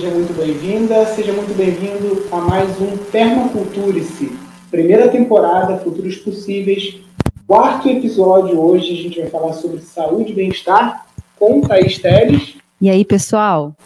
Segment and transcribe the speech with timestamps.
[0.00, 4.32] Seja muito bem-vinda, seja muito bem-vindo a mais um Permaculture-se,
[4.70, 7.02] primeira temporada, Futuros Possíveis,
[7.46, 8.58] quarto episódio.
[8.58, 11.06] Hoje a gente vai falar sobre saúde e bem-estar
[11.38, 12.56] com Thaís Teles.
[12.80, 13.76] E aí, pessoal?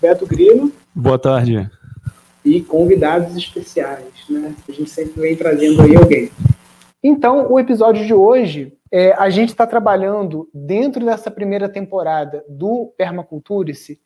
[0.00, 0.70] Beto Grilo.
[0.94, 1.68] Boa tarde.
[2.44, 4.54] E convidados especiais, né?
[4.68, 6.30] A gente sempre vem trazendo aí alguém.
[7.02, 12.94] Então, o episódio de hoje, é, a gente está trabalhando dentro dessa primeira temporada do
[12.96, 13.98] Permaculture-se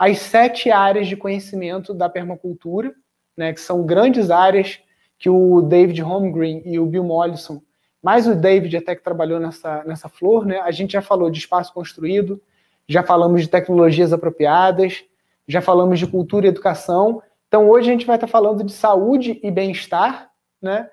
[0.00, 2.94] as sete áreas de conhecimento da permacultura,
[3.36, 4.80] né, que são grandes áreas
[5.18, 7.60] que o David Holmgren e o Bill Mollison,
[8.02, 11.38] mais o David até que trabalhou nessa, nessa flor, né, a gente já falou de
[11.38, 12.40] espaço construído,
[12.88, 15.04] já falamos de tecnologias apropriadas,
[15.46, 17.22] já falamos de cultura e educação.
[17.46, 20.30] Então, hoje a gente vai estar falando de saúde e bem-estar,
[20.62, 20.88] né?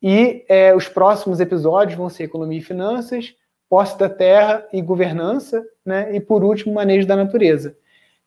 [0.00, 3.34] E é, os próximos episódios vão ser economia e finanças,
[3.68, 6.14] posse da terra e governança, né?
[6.14, 7.76] E por último, manejo da natureza.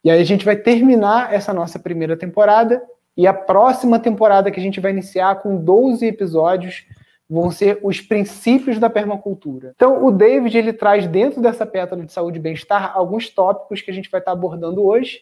[0.08, 2.81] E aí a gente vai terminar essa nossa primeira temporada
[3.17, 6.86] e a próxima temporada que a gente vai iniciar com 12 episódios
[7.30, 9.73] vão ser os princípios da permacultura.
[9.75, 13.91] Então, o David ele traz dentro dessa pétala de saúde e bem-estar alguns tópicos que
[13.91, 15.19] a gente vai estar abordando hoje.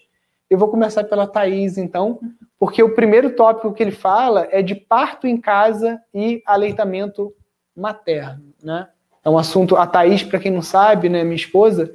[0.47, 2.19] Eu vou começar pela Thaís, então,
[2.59, 7.33] porque o primeiro tópico que ele fala é de parto em casa e aleitamento
[7.75, 8.87] materno, né?
[9.23, 11.91] É um assunto, a Thaís, para quem não sabe, né, minha esposa,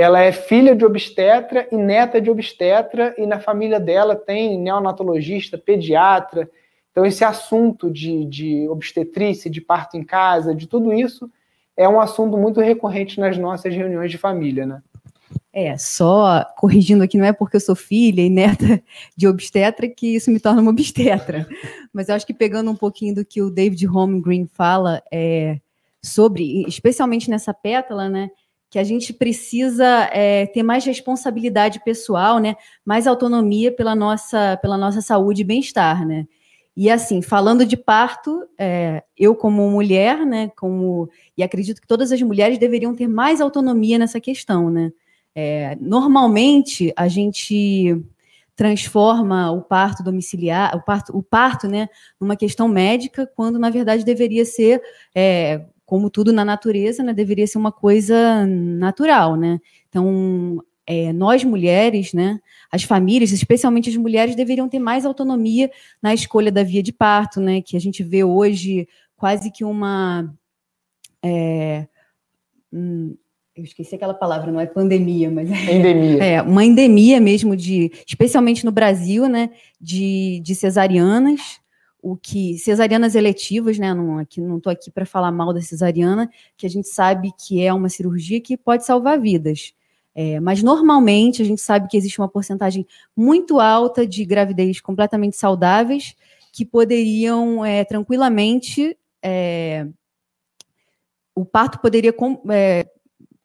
[0.00, 5.58] ela é filha de obstetra e neta de obstetra, e na família dela tem neonatologista,
[5.58, 6.48] pediatra.
[6.92, 11.28] Então, esse assunto de, de obstetrícia, de parto em casa, de tudo isso,
[11.76, 14.82] é um assunto muito recorrente nas nossas reuniões de família, né?
[15.52, 18.80] É, só corrigindo aqui, não é porque eu sou filha e neta
[19.16, 21.44] de obstetra que isso me torna uma obstetra.
[21.92, 25.58] Mas eu acho que pegando um pouquinho do que o David Holmgren fala é,
[26.00, 28.30] sobre, especialmente nessa pétala, né?
[28.70, 32.54] Que a gente precisa é, ter mais responsabilidade pessoal, né?
[32.84, 36.26] Mais autonomia pela nossa, pela nossa saúde e bem-estar, né?
[36.80, 42.12] E assim, falando de parto, é, eu como mulher, né, como e acredito que todas
[42.12, 44.92] as mulheres deveriam ter mais autonomia nessa questão, né?
[45.34, 48.00] É, normalmente a gente
[48.54, 51.88] transforma o parto domiciliar, o parto, o parto, né,
[52.20, 54.80] numa questão médica, quando na verdade deveria ser,
[55.12, 59.58] é, como tudo na natureza, né, deveria ser uma coisa natural, né?
[59.88, 62.38] Então, é, nós mulheres, né,
[62.70, 65.70] as famílias, especialmente as mulheres, deveriam ter mais autonomia
[66.02, 67.62] na escolha da via de parto, né?
[67.62, 70.30] Que a gente vê hoje quase que uma
[71.24, 71.88] é,
[72.70, 73.16] hum,
[73.56, 76.18] eu esqueci aquela palavra, não é pandemia, mas é endemia.
[76.22, 79.48] É, uma endemia mesmo de, especialmente no Brasil, né,
[79.80, 81.60] de, de cesarianas,
[82.02, 86.30] o que cesarianas eletivas, né, não aqui não tô aqui para falar mal da cesariana,
[86.56, 89.72] que a gente sabe que é uma cirurgia que pode salvar vidas.
[90.14, 92.86] É, mas normalmente a gente sabe que existe uma porcentagem
[93.16, 96.16] muito alta de gravidez completamente saudáveis
[96.52, 99.86] que poderiam é, tranquilamente é,
[101.34, 102.12] o parto poderia
[102.50, 102.88] é,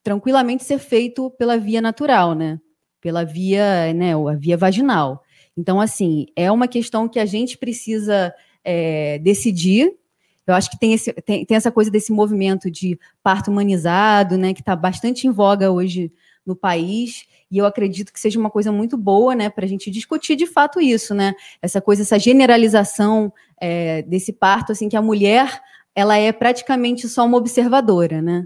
[0.01, 2.59] tranquilamente ser feito pela via natural, né?
[2.99, 5.22] Pela via, né, a via vaginal.
[5.57, 8.33] Então, assim, é uma questão que a gente precisa
[8.63, 9.93] é, decidir.
[10.45, 14.53] Eu acho que tem, esse, tem, tem, essa coisa desse movimento de parto humanizado, né,
[14.53, 16.11] que está bastante em voga hoje
[16.45, 19.89] no país, e eu acredito que seja uma coisa muito boa, né, para a gente
[19.89, 25.01] discutir de fato isso, né, essa coisa, essa generalização é, desse parto, assim, que a
[25.01, 25.61] mulher,
[25.95, 28.45] ela é praticamente só uma observadora, né,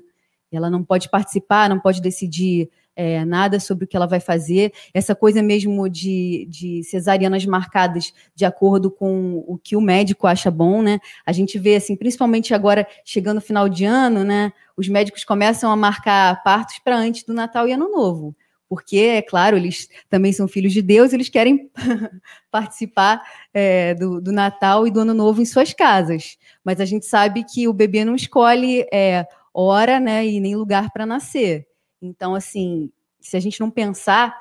[0.52, 4.74] ela não pode participar, não pode decidir é, nada sobre o que ela vai fazer.
[4.92, 10.50] Essa coisa mesmo de, de cesarianas marcadas de acordo com o que o médico acha
[10.50, 11.00] bom, né?
[11.24, 14.52] A gente vê, assim, principalmente agora, chegando final de ano, né?
[14.76, 18.36] Os médicos começam a marcar partos para antes do Natal e Ano Novo.
[18.68, 21.70] Porque, é claro, eles também são filhos de Deus, eles querem
[22.52, 23.22] participar
[23.54, 26.36] é, do, do, Natal e do Ano Novo em suas casas.
[26.66, 30.92] Mas a gente sabe que o bebê não escolhe é, hora, né, e nem lugar
[30.92, 31.67] para nascer.
[32.02, 34.36] Então, assim, se a gente não pensar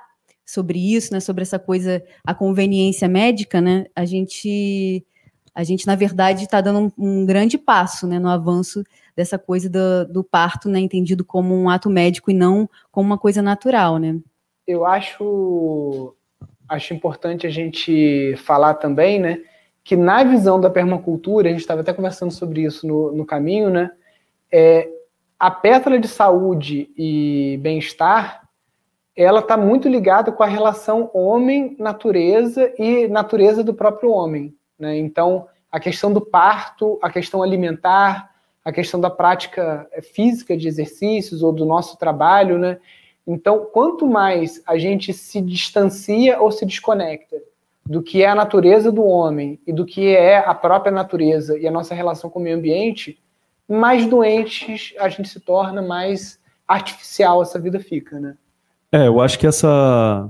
[0.44, 5.04] sobre isso, né, sobre essa coisa, a conveniência médica, né, a gente,
[5.52, 8.84] a gente na verdade está dando um, um, grande passo, né, no avanço
[9.16, 13.18] dessa coisa do, do, parto, né, entendido como um ato médico e não como uma
[13.18, 14.16] coisa natural, né.
[14.66, 16.14] Eu acho,
[16.68, 19.40] acho importante a gente falar também, né,
[19.82, 23.68] que na visão da permacultura, a gente estava até conversando sobre isso no, no caminho,
[23.68, 23.90] né,
[24.52, 24.88] é,
[25.38, 28.48] a pétala de saúde e bem-estar,
[29.14, 34.54] ela está muito ligada com a relação homem-natureza e natureza do próprio homem.
[34.78, 34.98] Né?
[34.98, 38.30] Então, a questão do parto, a questão alimentar,
[38.64, 42.78] a questão da prática física de exercícios ou do nosso trabalho, né?
[43.26, 47.36] Então, quanto mais a gente se distancia ou se desconecta
[47.84, 51.66] do que é a natureza do homem e do que é a própria natureza e
[51.66, 53.20] a nossa relação com o meio ambiente,
[53.68, 58.36] mais doentes a gente se torna, mais artificial essa vida fica, né?
[58.92, 60.28] É, eu acho que essa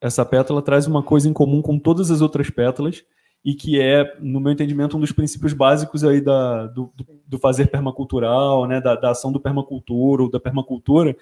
[0.00, 3.04] essa pétala traz uma coisa em comum com todas as outras pétalas
[3.44, 6.92] e que é, no meu entendimento, um dos princípios básicos aí da, do,
[7.26, 11.16] do fazer permacultural, né, da, da ação do permacultor ou da permacultura,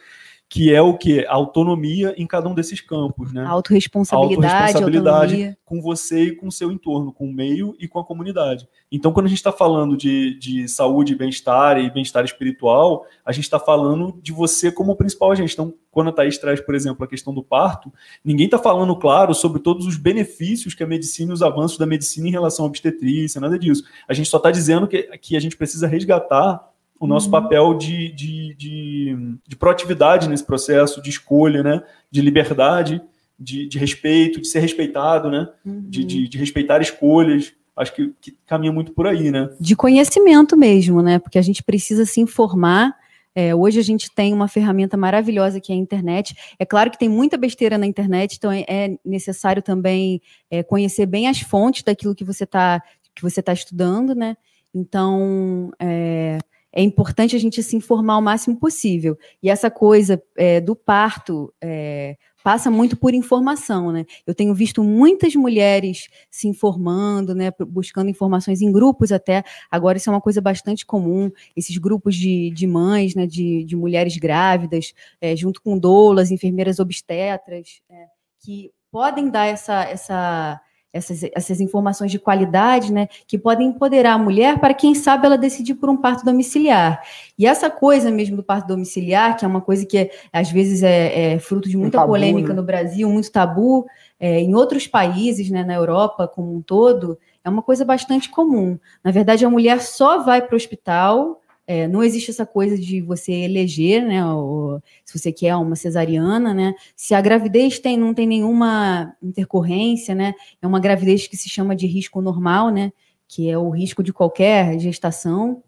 [0.49, 1.27] que é o que?
[1.27, 3.45] A autonomia em cada um desses campos, né?
[3.45, 5.59] Autoresponsabilidade, autoresponsabilidade autonomia.
[5.65, 8.69] com você e com o seu entorno, com o meio e com a comunidade.
[8.91, 13.45] Então, quando a gente está falando de, de saúde, bem-estar e bem-estar espiritual, a gente
[13.45, 15.53] está falando de você como principal agente.
[15.53, 17.93] Então, quando a Thaís traz, por exemplo, a questão do parto,
[18.25, 21.87] ninguém está falando, claro, sobre todos os benefícios que a medicina e os avanços da
[21.87, 23.83] medicina em relação à obstetrícia, nada disso.
[24.07, 27.33] A gente só está dizendo que, que a gente precisa resgatar o nosso uhum.
[27.33, 31.83] papel de, de, de, de, proatividade nesse processo, de escolha, né?
[32.11, 33.03] de liberdade,
[33.39, 35.49] de, de respeito, de ser respeitado, né?
[35.65, 35.85] Uhum.
[35.89, 37.53] De, de, de, respeitar escolhas.
[37.77, 39.51] Acho que, que, caminha muito por aí, né?
[39.61, 41.19] De conhecimento mesmo, né?
[41.19, 42.97] Porque a gente precisa se informar.
[43.35, 46.35] É, hoje a gente tem uma ferramenta maravilhosa que é a internet.
[46.59, 51.05] É claro que tem muita besteira na internet, então é, é necessário também é, conhecer
[51.05, 52.83] bem as fontes daquilo que você está
[53.15, 54.37] que você tá estudando, né?
[54.75, 56.39] Então, é,
[56.77, 59.19] é importante a gente se informar o máximo possível.
[59.43, 64.05] E essa coisa é, do parto é, passa muito por informação, né?
[64.27, 69.43] Eu tenho visto muitas mulheres se informando, né, buscando informações em grupos até.
[69.71, 73.75] Agora isso é uma coisa bastante comum, esses grupos de, de mães, né, de, de
[73.75, 78.05] mulheres grávidas, é, junto com doulas, enfermeiras obstetras, é,
[78.39, 80.61] que podem dar essa, essa
[80.97, 85.39] essas, essas informações de qualidade, né, que podem empoderar a mulher para, quem sabe, ela
[85.39, 87.03] decidir por um parto domiciliar.
[87.39, 91.35] E essa coisa mesmo do parto domiciliar, que é uma coisa que às vezes é,
[91.35, 92.55] é fruto de muita um tabu, polêmica né?
[92.55, 93.87] no Brasil, muito tabu,
[94.19, 98.79] é, em outros países, né, na Europa como um todo, é uma coisa bastante comum.
[99.05, 103.01] Na verdade, a mulher só vai para o hospital é, não existe essa coisa de
[103.01, 104.25] você eleger, né?
[104.25, 106.75] Ou, se você quer uma cesariana, né?
[106.95, 110.35] Se a gravidez tem, não tem nenhuma intercorrência, né?
[110.63, 112.93] É uma gravidez que se chama de risco normal, né?
[113.27, 115.63] Que é o risco de qualquer gestação.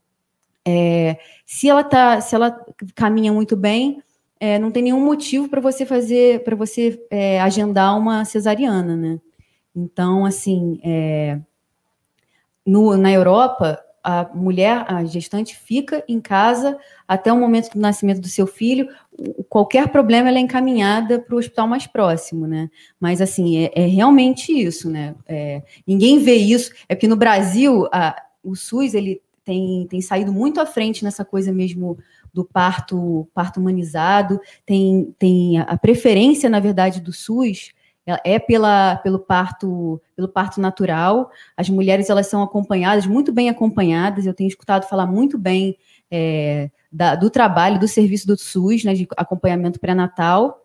[0.64, 2.64] É, se ela tá, se ela
[2.94, 4.00] caminha muito bem,
[4.38, 9.20] é, não tem nenhum motivo para você fazer, para você é, agendar uma cesariana, né?
[9.74, 11.40] Então, assim, é,
[12.64, 18.22] no, na Europa a mulher, a gestante, fica em casa até o momento do nascimento
[18.22, 18.88] do seu filho.
[19.50, 22.70] Qualquer problema ela é encaminhada para o hospital mais próximo, né?
[22.99, 25.14] Mas assim, é, é realmente isso, né?
[25.26, 26.72] É, ninguém vê isso.
[26.88, 31.22] É que no Brasil a, o SUS ele tem, tem saído muito à frente nessa
[31.22, 31.99] coisa mesmo
[32.32, 37.72] do parto, parto humanizado, tem, tem a preferência, na verdade, do SUS
[38.25, 41.31] é pela, pelo parto pelo parto natural.
[41.56, 44.26] As mulheres elas são acompanhadas, muito bem acompanhadas.
[44.26, 45.76] Eu tenho escutado falar muito bem
[46.10, 50.64] é, da, do trabalho do serviço do SUS, né, de acompanhamento pré-natal.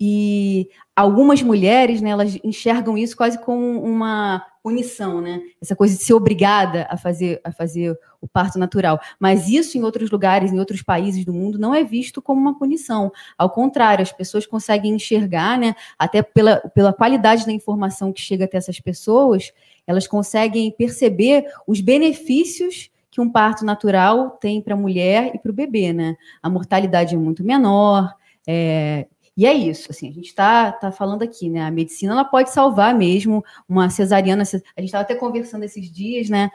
[0.00, 5.40] E algumas mulheres, né, elas enxergam isso quase como uma punição, né?
[5.60, 9.00] Essa coisa de ser obrigada a fazer, a fazer o parto natural.
[9.18, 12.56] Mas isso em outros lugares, em outros países do mundo, não é visto como uma
[12.56, 13.10] punição.
[13.36, 15.74] Ao contrário, as pessoas conseguem enxergar, né?
[15.98, 19.52] Até pela, pela qualidade da informação que chega até essas pessoas,
[19.84, 25.50] elas conseguem perceber os benefícios que um parto natural tem para a mulher e para
[25.50, 26.14] o bebê, né?
[26.40, 28.14] A mortalidade é muito menor,
[28.46, 29.06] é,
[29.38, 31.62] e é isso, assim, a gente está tá falando aqui, né?
[31.62, 34.42] A medicina ela pode salvar mesmo uma cesariana.
[34.42, 36.50] A gente estava até conversando esses dias, né?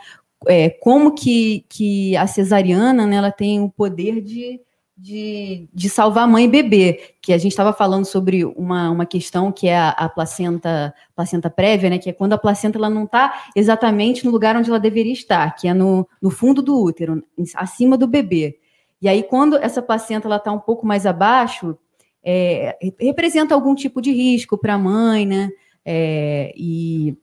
[0.46, 4.60] É, como que, que a cesariana né, ela tem o poder de,
[4.98, 9.50] de, de salvar mãe e bebê, que a gente estava falando sobre uma, uma questão
[9.50, 13.06] que é a, a, placenta placenta prévia, né, que é quando a placenta ela não
[13.06, 17.24] está exatamente no lugar onde ela deveria estar, que é no, no fundo do útero,
[17.56, 18.60] acima do bebê.
[19.02, 21.78] E aí, quando essa placenta está um pouco mais abaixo,
[22.24, 25.50] é, representa algum tipo de risco para a mãe, né?
[25.86, 27.18] É, e,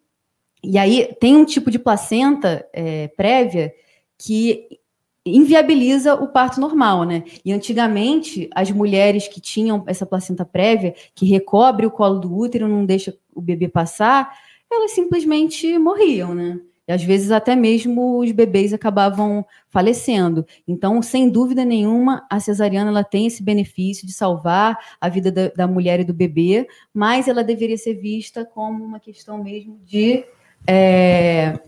[0.62, 3.72] e aí tem um tipo de placenta é, prévia
[4.18, 4.80] que
[5.24, 7.24] inviabiliza o parto normal, né?
[7.44, 12.68] E antigamente as mulheres que tinham essa placenta prévia, que recobre o colo do útero,
[12.68, 14.34] não deixa o bebê passar,
[14.70, 16.60] elas simplesmente morriam, né?
[16.90, 20.44] E às vezes até mesmo os bebês acabavam falecendo.
[20.66, 25.48] Então, sem dúvida nenhuma, a cesariana ela tem esse benefício de salvar a vida da,
[25.50, 30.24] da mulher e do bebê, mas ela deveria ser vista como uma questão mesmo de.
[30.66, 31.60] É,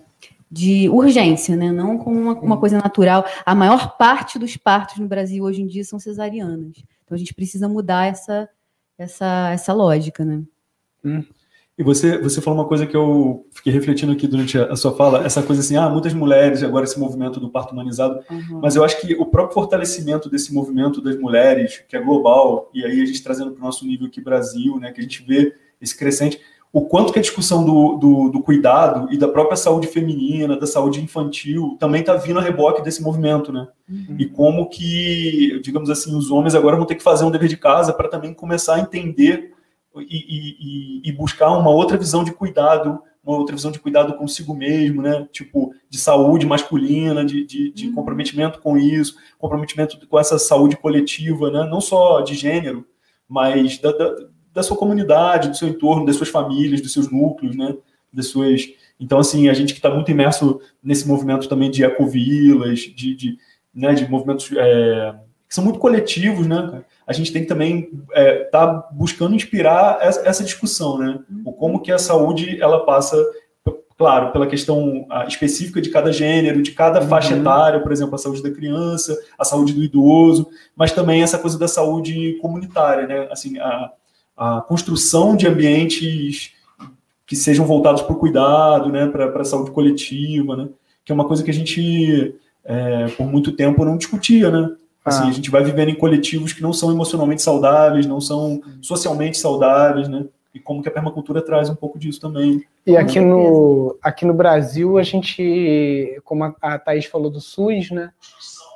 [0.50, 1.70] de urgência, né?
[1.70, 3.24] não como uma, uma, coisa natural.
[3.46, 6.84] A maior parte dos partos no Brasil hoje em dia são cesarianas.
[7.04, 8.48] Então a gente precisa mudar essa,
[8.98, 10.42] essa, essa lógica, né?
[11.02, 11.24] Hum.
[11.78, 15.24] E você, você falou uma coisa que eu fiquei refletindo aqui durante a, sua fala,
[15.24, 18.60] essa coisa assim, ah, muitas mulheres, agora esse movimento do parto humanizado, uhum.
[18.62, 22.84] mas eu acho que o próprio fortalecimento desse movimento das mulheres, que é global, e
[22.84, 25.54] aí a gente trazendo para o nosso nível aqui Brasil, né, que a gente vê
[25.80, 26.38] esse crescente,
[26.72, 30.66] o quanto que a discussão do, do, do cuidado e da própria saúde feminina, da
[30.66, 33.68] saúde infantil, também está vindo a reboque desse movimento, né?
[33.86, 34.16] Uhum.
[34.18, 37.58] E como que, digamos assim, os homens agora vão ter que fazer um dever de
[37.58, 39.51] casa para também começar a entender
[40.00, 44.54] e, e, e, buscar uma outra visão de cuidado, uma outra visão de cuidado consigo
[44.54, 45.28] mesmo, né?
[45.30, 47.94] Tipo, de saúde masculina, de, de, de uhum.
[47.94, 51.68] comprometimento com isso, comprometimento com essa saúde coletiva, né?
[51.68, 52.86] Não só de gênero,
[53.28, 54.14] mas da, da,
[54.52, 57.76] da sua comunidade, do seu entorno, das suas famílias, dos seus núcleos, né?
[58.12, 58.66] Das suas...
[58.98, 63.38] Então, assim, a gente que está muito imerso nesse movimento também de ecovilas, de, de,
[63.74, 65.14] né, de movimentos é,
[65.48, 69.98] que são muito coletivos, né, a gente tem que também estar é, tá buscando inspirar
[70.00, 71.18] essa, essa, discussão, né?
[71.44, 73.16] O como que a saúde ela passa,
[73.98, 77.08] claro, pela questão específica de cada gênero, de cada uhum.
[77.08, 81.38] faixa etária, por exemplo, a saúde da criança, a saúde do idoso, mas também essa
[81.38, 83.28] coisa da saúde comunitária, né?
[83.30, 83.90] Assim, a,
[84.36, 86.52] a construção de ambientes
[87.26, 89.06] que sejam voltados para o cuidado, né?
[89.06, 90.68] Para a saúde coletiva, né?
[91.04, 94.70] Que é uma coisa que a gente é, por muito tempo não discutia, né?
[95.04, 95.28] Assim, ah.
[95.28, 100.08] a gente vai vivendo em coletivos que não são emocionalmente saudáveis, não são socialmente saudáveis,
[100.08, 100.26] né?
[100.54, 102.62] E como que a permacultura traz um pouco disso também.
[102.86, 108.10] E aqui no, aqui no Brasil, a gente, como a Thaís falou do SUS, né?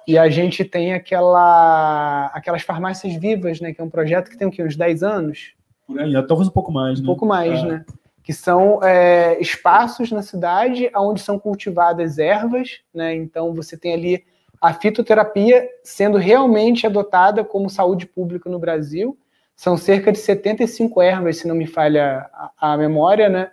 [0.07, 3.73] E a gente tem aquela, aquelas farmácias vivas, né?
[3.73, 4.63] Que é um projeto que tem o quê?
[4.63, 5.53] Uns 10 anos?
[5.87, 7.03] Por aí, talvez um pouco mais, né?
[7.03, 7.67] Um pouco mais, é.
[7.67, 7.85] né?
[8.23, 13.15] Que são é, espaços na cidade onde são cultivadas ervas, né?
[13.15, 14.25] Então você tem ali
[14.67, 19.17] a fitoterapia sendo realmente adotada como saúde pública no Brasil.
[19.55, 23.49] São cerca de 75 ervas, se não me falha a, a memória, né?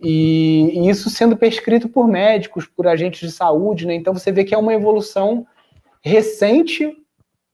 [0.00, 3.94] E, e, isso sendo prescrito por médicos, por agentes de saúde, né?
[3.94, 5.46] Então você vê que é uma evolução
[6.02, 6.92] recente,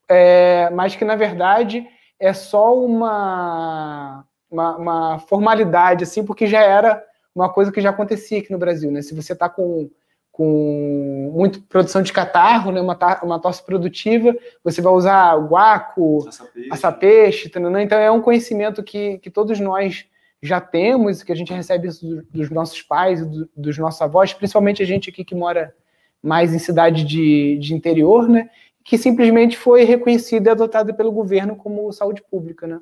[0.08, 1.86] é, mas que na verdade
[2.18, 8.38] é só uma, uma, uma, formalidade, assim, porque já era uma coisa que já acontecia
[8.38, 9.02] aqui no Brasil, né?
[9.02, 9.90] Se você está com
[10.34, 16.28] com muita produção de catarro, né, uma, uma tosse produtiva, você vai usar guaco,
[16.72, 17.84] açapeixe, né?
[17.84, 20.06] então é um conhecimento que, que todos nós
[20.42, 24.32] já temos, que a gente recebe isso dos nossos pais e do, dos nossos avós,
[24.32, 25.72] principalmente a gente aqui que mora
[26.20, 28.50] mais em cidade de, de interior, né,
[28.82, 32.80] que simplesmente foi reconhecido e adotado pelo governo como saúde pública, né.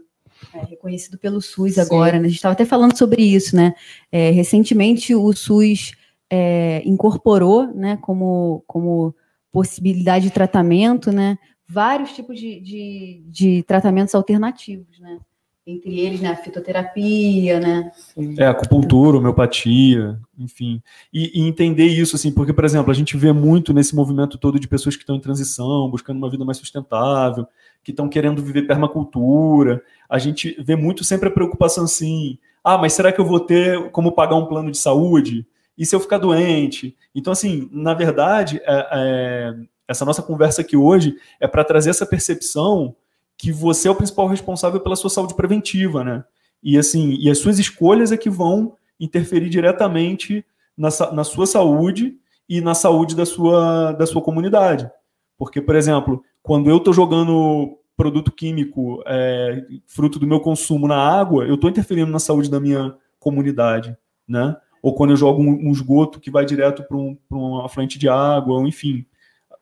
[0.54, 2.24] É, reconhecido pelo SUS agora, né?
[2.24, 3.74] A gente estava até falando sobre isso, né?
[4.10, 5.92] É, recentemente o SUS
[6.34, 9.14] é, incorporou, né, como, como
[9.52, 15.18] possibilidade de tratamento, né, vários tipos de, de, de tratamentos alternativos, né,
[15.66, 17.92] entre eles, né, a fitoterapia, né?
[18.38, 20.82] É, acupuntura, homeopatia, enfim.
[21.12, 24.58] E, e, entender isso, assim, porque, por exemplo, a gente vê muito nesse movimento todo
[24.58, 27.46] de pessoas que estão em transição, buscando uma vida mais sustentável,
[27.84, 29.82] que estão querendo viver permacultura.
[30.08, 33.90] A gente vê muito sempre a preocupação assim, ah, mas será que eu vou ter
[33.90, 35.46] como pagar um plano de saúde?
[35.82, 36.96] E se eu ficar doente?
[37.12, 39.54] Então, assim, na verdade, é, é,
[39.88, 42.94] essa nossa conversa aqui hoje é para trazer essa percepção
[43.36, 46.24] que você é o principal responsável pela sua saúde preventiva, né?
[46.62, 50.46] E assim, e as suas escolhas é que vão interferir diretamente
[50.78, 52.14] na, na sua saúde
[52.48, 54.88] e na saúde da sua, da sua comunidade.
[55.36, 60.96] Porque, por exemplo, quando eu estou jogando produto químico é, fruto do meu consumo na
[60.96, 63.96] água, eu estou interferindo na saúde da minha comunidade,
[64.28, 64.56] né?
[64.82, 68.08] Ou quando eu jogo um, um esgoto que vai direto para um, uma afluente de
[68.08, 69.06] água, ou enfim,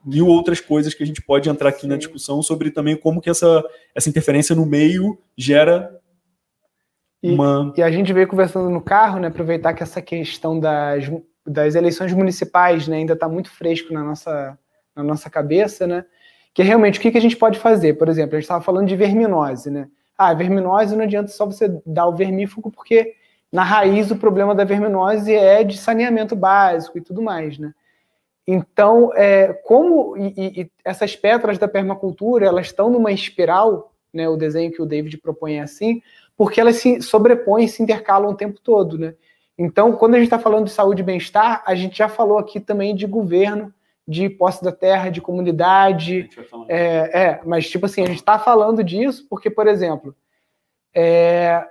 [0.05, 1.89] mil outras coisas que a gente pode entrar aqui Sim.
[1.89, 3.63] na discussão sobre também como que essa,
[3.95, 5.95] essa interferência no meio gera
[7.23, 7.71] uma...
[7.77, 11.05] E, e a gente veio conversando no carro, né, aproveitar que essa questão das,
[11.47, 14.59] das eleições municipais né, ainda está muito fresco na nossa,
[14.97, 16.07] na nossa cabeça, né,
[16.55, 17.95] que é realmente o que, que a gente pode fazer.
[17.95, 19.89] Por exemplo, a gente estava falando de verminose, né?
[20.17, 23.15] Ah, verminose não adianta só você dar o vermífugo, porque
[23.53, 27.73] na raiz o problema da verminose é de saneamento básico e tudo mais, né?
[28.47, 34.29] Então, é, como e, e essas pedras da permacultura elas estão numa espiral, né?
[34.29, 36.03] O desenho que o David propõe é assim,
[36.37, 39.15] porque elas se sobrepõem, se intercalam o tempo todo, né?
[39.59, 42.59] Então, quando a gente está falando de saúde e bem-estar, a gente já falou aqui
[42.59, 43.75] também de governo,
[44.09, 46.31] de posse da terra, de comunidade.
[46.67, 50.17] É, é, mas tipo assim, a gente está falando disso porque, por exemplo,
[50.95, 51.63] é,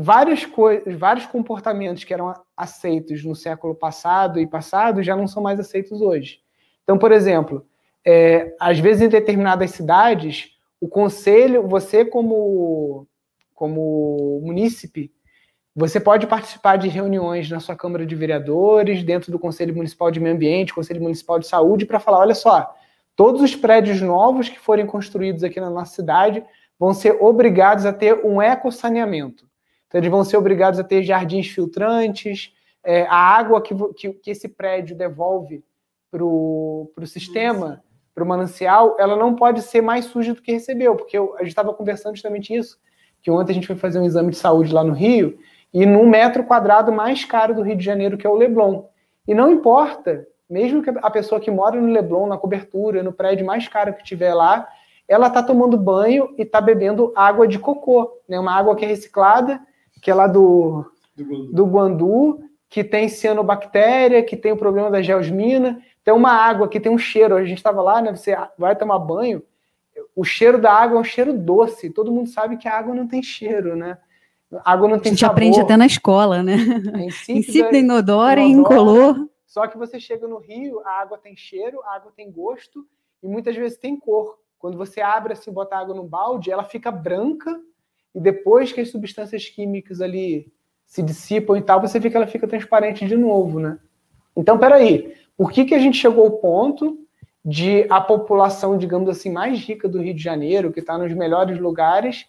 [0.00, 5.42] várias coisas, vários comportamentos que eram aceitos no século passado e passado já não são
[5.42, 6.40] mais aceitos hoje.
[6.84, 7.66] Então, por exemplo,
[8.04, 13.06] é, às vezes em determinadas cidades, o conselho, você como
[13.54, 15.10] como munícipe,
[15.74, 20.20] você pode participar de reuniões na sua Câmara de Vereadores, dentro do Conselho Municipal de
[20.20, 22.72] Meio Ambiente, Conselho Municipal de Saúde, para falar: olha só,
[23.16, 26.44] todos os prédios novos que forem construídos aqui na nossa cidade
[26.78, 29.47] vão ser obrigados a ter um ecossaneamento.
[29.88, 32.52] Então, eles vão ser obrigados a ter jardins filtrantes,
[32.84, 35.64] é, a água que, que, que, esse prédio devolve
[36.10, 37.82] para o sistema,
[38.14, 41.40] para o manancial, ela não pode ser mais suja do que recebeu, porque eu, a
[41.40, 42.78] gente estava conversando justamente isso,
[43.22, 45.38] que ontem a gente foi fazer um exame de saúde lá no Rio,
[45.72, 48.84] e no metro quadrado mais caro do Rio de Janeiro, que é o Leblon.
[49.26, 53.44] E não importa, mesmo que a pessoa que mora no Leblon, na cobertura, no prédio
[53.44, 54.66] mais caro que tiver lá,
[55.06, 58.38] ela está tomando banho e está bebendo água de cocô, né?
[58.38, 59.60] uma água que é reciclada,
[60.00, 60.84] que é lá do,
[61.16, 61.52] do, Guandu.
[61.52, 66.80] do Guandu, que tem cianobactéria, que tem o problema da geosmina, tem uma água que
[66.80, 67.36] tem um cheiro.
[67.36, 68.14] A gente estava lá, né?
[68.14, 69.42] Você vai tomar banho,
[70.14, 71.90] o cheiro da água é um cheiro doce.
[71.90, 73.98] Todo mundo sabe que a água não tem cheiro, né?
[74.64, 75.06] A água não tem sabor.
[75.06, 75.32] A gente sabor.
[75.32, 76.56] aprende até na escola, né?
[76.94, 79.28] É insípida, inodora e incolor.
[79.46, 82.86] Só que você chega no rio, a água tem cheiro, a água tem gosto
[83.22, 84.38] e muitas vezes tem cor.
[84.58, 87.58] Quando você abre assim, bota água no balde, ela fica branca
[88.18, 90.52] e depois que as substâncias químicas ali
[90.84, 93.78] se dissipam e tal, você fica, ela fica transparente de novo, né?
[94.36, 96.98] Então, peraí, por que, que a gente chegou ao ponto
[97.44, 101.60] de a população, digamos assim, mais rica do Rio de Janeiro, que está nos melhores
[101.60, 102.26] lugares,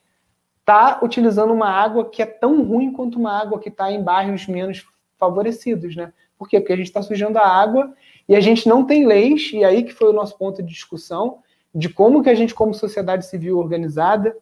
[0.60, 4.46] está utilizando uma água que é tão ruim quanto uma água que está em bairros
[4.46, 4.86] menos
[5.18, 6.14] favorecidos, né?
[6.38, 6.60] Por quê?
[6.60, 7.92] Porque a gente está sujando a água
[8.28, 11.40] e a gente não tem leis, e aí que foi o nosso ponto de discussão,
[11.74, 14.38] de como que a gente, como sociedade civil organizada,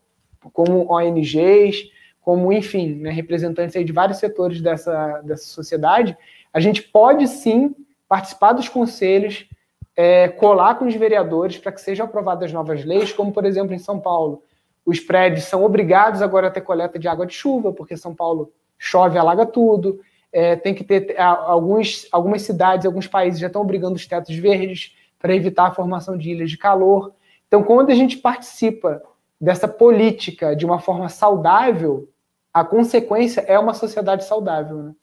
[0.54, 1.90] como ONGs,
[2.22, 6.18] como, enfim, né, representantes de vários setores dessa, dessa sociedade,
[6.54, 7.74] a gente pode sim
[8.08, 9.48] participar dos conselhos,
[9.96, 13.80] é, colar com os vereadores para que sejam aprovadas novas leis, como, por exemplo, em
[13.80, 14.44] São Paulo,
[14.86, 18.54] os prédios são obrigados agora a ter coleta de água de chuva, porque São Paulo
[18.78, 20.00] chove, alaga tudo.
[20.32, 24.96] É, tem que ter alguns, algumas cidades, alguns países já estão obrigando os tetos verdes
[25.20, 27.14] para evitar a formação de ilhas de calor.
[27.48, 29.02] Então, quando a gente participa
[29.40, 32.10] dessa política de uma forma saudável,
[32.54, 34.96] a consequência é uma sociedade saudável, né?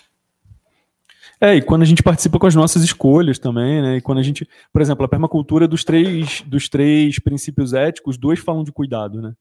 [1.41, 3.97] É, e quando a gente participa com as nossas escolhas também, né?
[3.97, 8.39] E quando a gente, por exemplo, a permacultura dos três, dos três princípios éticos, dois
[8.39, 9.35] falam de cuidado, né?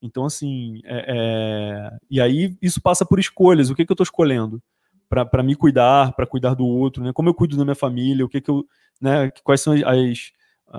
[0.00, 1.96] Então, assim, é, é...
[2.10, 3.70] e aí isso passa por escolhas.
[3.70, 4.62] O que, que eu estou escolhendo?
[5.08, 7.12] Para me cuidar, para cuidar do outro, né?
[7.12, 8.66] Como eu cuido da minha família, o que, que eu.
[9.00, 9.30] Né?
[9.44, 10.32] Quais são as,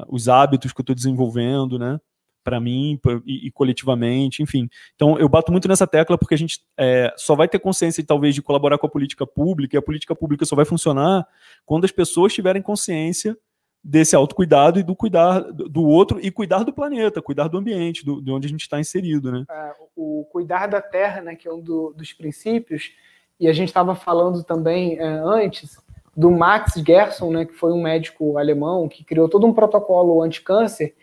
[0.09, 1.99] os hábitos que eu estou desenvolvendo, né?
[2.47, 4.69] Para mim e, e, coletivamente, enfim.
[4.95, 8.33] Então, eu bato muito nessa tecla porque a gente é, só vai ter consciência, talvez,
[8.33, 11.27] de colaborar com a política pública, e a política pública só vai funcionar
[11.65, 13.37] quando as pessoas tiverem consciência
[13.83, 18.21] desse autocuidado e do cuidar do outro e cuidar do planeta, cuidar do ambiente, do,
[18.21, 19.43] de onde a gente está inserido, né?
[19.51, 22.93] É, o cuidar da terra, né, que é um do, dos princípios,
[23.37, 25.77] e a gente estava falando também é, antes
[26.15, 30.95] do Max Gerson, né, que foi um médico alemão que criou todo um protocolo anti-câncer,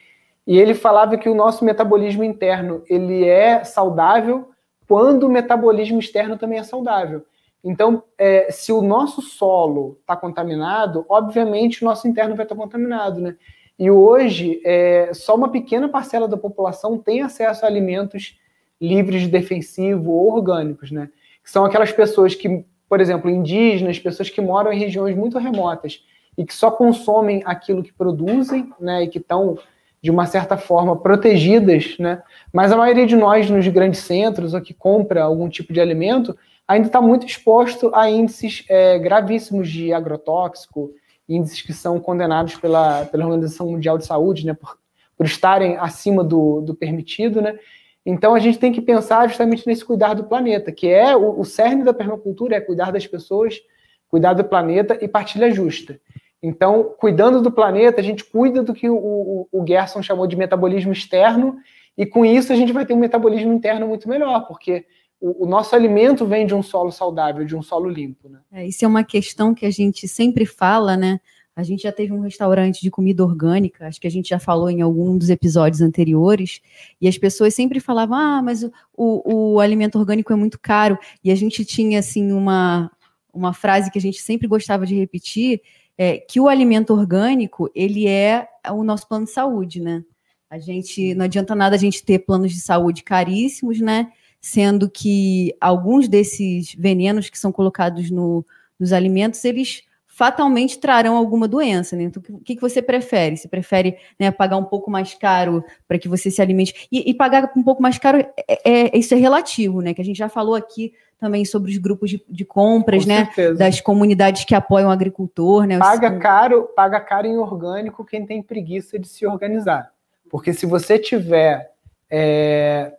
[0.47, 4.51] e ele falava que o nosso metabolismo interno ele é saudável
[4.87, 7.25] quando o metabolismo externo também é saudável.
[7.65, 12.61] Então, é, se o nosso solo está contaminado, obviamente o nosso interno vai estar tá
[12.61, 13.37] contaminado, né?
[13.79, 18.39] E hoje, é, só uma pequena parcela da população tem acesso a alimentos
[18.81, 21.09] livres de defensivo ou orgânicos, né?
[21.43, 26.05] São aquelas pessoas que, por exemplo, indígenas, pessoas que moram em regiões muito remotas
[26.37, 29.05] e que só consomem aquilo que produzem, né?
[29.05, 29.59] E que estão
[30.05, 32.23] de uma certa forma protegidas, né?
[32.53, 36.37] Mas a maioria de nós nos grandes centros ou que compra algum tipo de alimento
[36.69, 40.91] ainda está muito exposto a índices é, gravíssimos de agrotóxico,
[41.27, 44.77] índices que são condenados pela, pela Organização Mundial de Saúde, né, por,
[45.17, 47.59] por estarem acima do, do permitido, né?
[48.05, 51.47] Então a gente tem que pensar justamente nesse cuidar do planeta, que é o, o
[51.47, 53.59] cerne da permacultura, é cuidar das pessoas,
[54.07, 55.99] cuidar do planeta e partilha justa.
[56.47, 60.37] Então, cuidando do planeta, a gente cuida do que o, o, o Gerson chamou de
[60.37, 61.57] metabolismo externo,
[61.97, 64.85] e com isso a gente vai ter um metabolismo interno muito melhor, porque
[65.19, 68.29] o, o, nosso alimento vem de um solo saudável, de um solo limpo.
[68.29, 68.41] Né?
[68.53, 71.19] É, isso é uma questão que a gente sempre fala, né?
[71.57, 74.69] A gente já teve um restaurante de comida orgânica, acho que a gente já falou
[74.69, 76.61] em algum dos episódios anteriores,
[77.01, 80.99] e as pessoas sempre falavam: ah, mas o, o, o alimento orgânico é muito caro.
[81.23, 82.91] E a gente tinha, assim, uma,
[83.33, 85.63] uma frase que a gente sempre gostava de repetir,
[85.97, 90.05] é, que o alimento orgânico, ele é o nosso plano de saúde, né?
[90.51, 94.13] A gente, não adianta nada a gente ter planos de saúde caríssimos, né?
[94.45, 98.45] sendo que alguns desses venenos que são colocados no,
[98.79, 102.03] nos alimentos, eles fatalmente trarão alguma doença, né?
[102.03, 103.39] Então, o que, que você prefere?
[103.39, 106.87] Você prefere né, pagar um pouco mais caro para que você se alimente?
[106.93, 109.95] E, e, pagar um pouco mais caro, é, é, isso é relativo, né?
[109.95, 113.25] Que a gente já falou aqui também sobre os grupos de, de compras, Com né?
[113.27, 113.55] Certeza.
[113.55, 115.79] Das comunidades que apoiam o agricultor, né?
[115.79, 119.91] Paga caro, paga caro em orgânico quem tem preguiça de se organizar.
[120.31, 121.73] Porque se você tiver
[122.11, 122.93] é,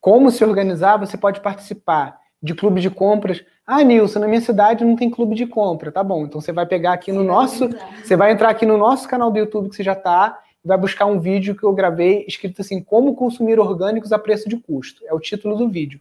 [0.00, 3.44] como se organizar, você pode participar de clube de compras.
[3.66, 5.92] Ah, Nilson, na minha cidade não tem clube de compra.
[5.92, 7.68] Tá bom, então você vai pegar aqui no nosso.
[8.02, 10.78] Você vai entrar aqui no nosso canal do YouTube que você já está e vai
[10.78, 15.04] buscar um vídeo que eu gravei escrito assim: Como consumir orgânicos a preço de custo.
[15.06, 16.00] É o título do vídeo.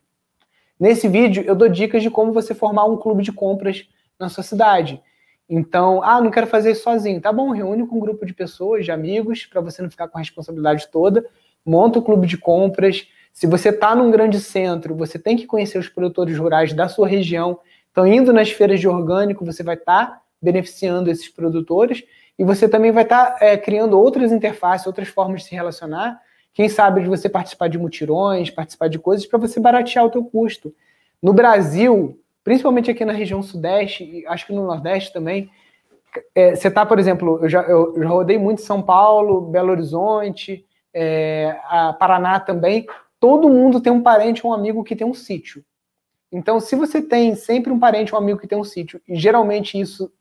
[0.80, 3.86] Nesse vídeo, eu dou dicas de como você formar um clube de compras
[4.18, 5.02] na sua cidade.
[5.50, 7.20] Então, ah, não quero fazer isso sozinho.
[7.20, 10.18] Tá bom, reúne com um grupo de pessoas, de amigos, para você não ficar com
[10.18, 11.26] a responsabilidade toda.
[11.66, 13.08] Monta o um clube de compras.
[13.34, 17.08] Se você está num grande centro, você tem que conhecer os produtores rurais da sua
[17.08, 17.60] região.
[17.92, 22.04] Então, indo nas feiras de orgânico, você vai estar tá beneficiando esses produtores
[22.38, 26.22] e você também vai estar tá, é, criando outras interfaces, outras formas de se relacionar
[26.60, 30.26] quem sabe de você participar de mutirões, participar de coisas para você baratear o teu
[30.26, 30.76] custo.
[31.24, 35.50] No Brasil, principalmente aqui na região sudeste, e acho que no nordeste também,
[36.36, 40.66] é, você está, por exemplo, eu já, eu já rodei muito São Paulo, Belo Horizonte,
[40.94, 41.58] é,
[41.98, 42.86] Paraná também.
[43.22, 45.64] Todo mundo tem um parente um amigo que tem um sítio.
[46.30, 49.80] Então, se você tem sempre um parente um amigo que tem um sítio, e geralmente
[49.80, 50.12] isso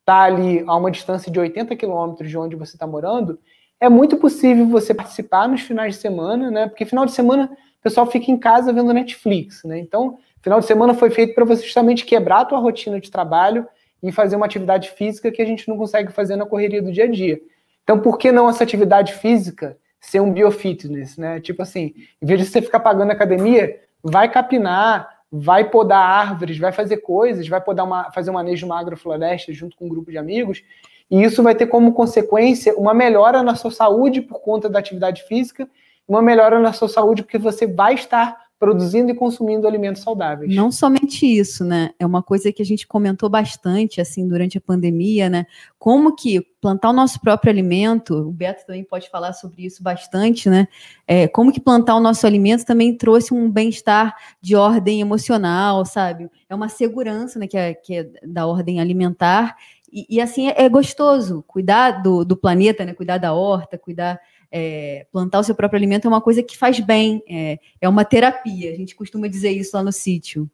[0.00, 3.38] está ali a uma distância de 80 quilômetros de onde você está morando,
[3.82, 6.68] é muito possível você participar nos finais de semana, né?
[6.68, 9.76] Porque final de semana o pessoal fica em casa vendo Netflix, né?
[9.76, 13.66] Então, final de semana foi feito para você justamente quebrar a tua rotina de trabalho
[14.00, 17.04] e fazer uma atividade física que a gente não consegue fazer na correria do dia
[17.04, 17.40] a dia.
[17.82, 21.40] Então, por que não essa atividade física ser um biofitness, né?
[21.40, 21.92] Tipo assim,
[22.22, 27.48] em vez de você ficar pagando academia, vai capinar, vai podar árvores, vai fazer coisas,
[27.48, 30.62] vai podar uma, fazer um manejo de uma agrofloresta junto com um grupo de amigos
[31.10, 35.22] e isso vai ter como consequência uma melhora na sua saúde por conta da atividade
[35.24, 35.68] física,
[36.06, 40.54] uma melhora na sua saúde porque você vai estar produzindo e consumindo alimentos saudáveis.
[40.54, 41.90] Não somente isso, né?
[41.98, 45.46] É uma coisa que a gente comentou bastante assim durante a pandemia, né?
[45.80, 50.48] Como que plantar o nosso próprio alimento, o Beto também pode falar sobre isso bastante,
[50.48, 50.68] né?
[51.08, 56.30] É, como que plantar o nosso alimento também trouxe um bem-estar de ordem emocional, sabe?
[56.48, 57.48] É uma segurança, né?
[57.48, 59.56] Que é, que é da ordem alimentar
[59.92, 62.94] e, e assim é, é, gostoso cuidar do, do, planeta, né?
[62.94, 64.18] Cuidar da horta, cuidar,
[64.50, 68.04] é, plantar o seu próprio alimento é uma coisa que faz bem, é, é uma
[68.04, 68.72] terapia.
[68.72, 70.50] A gente costuma dizer isso lá no sítio.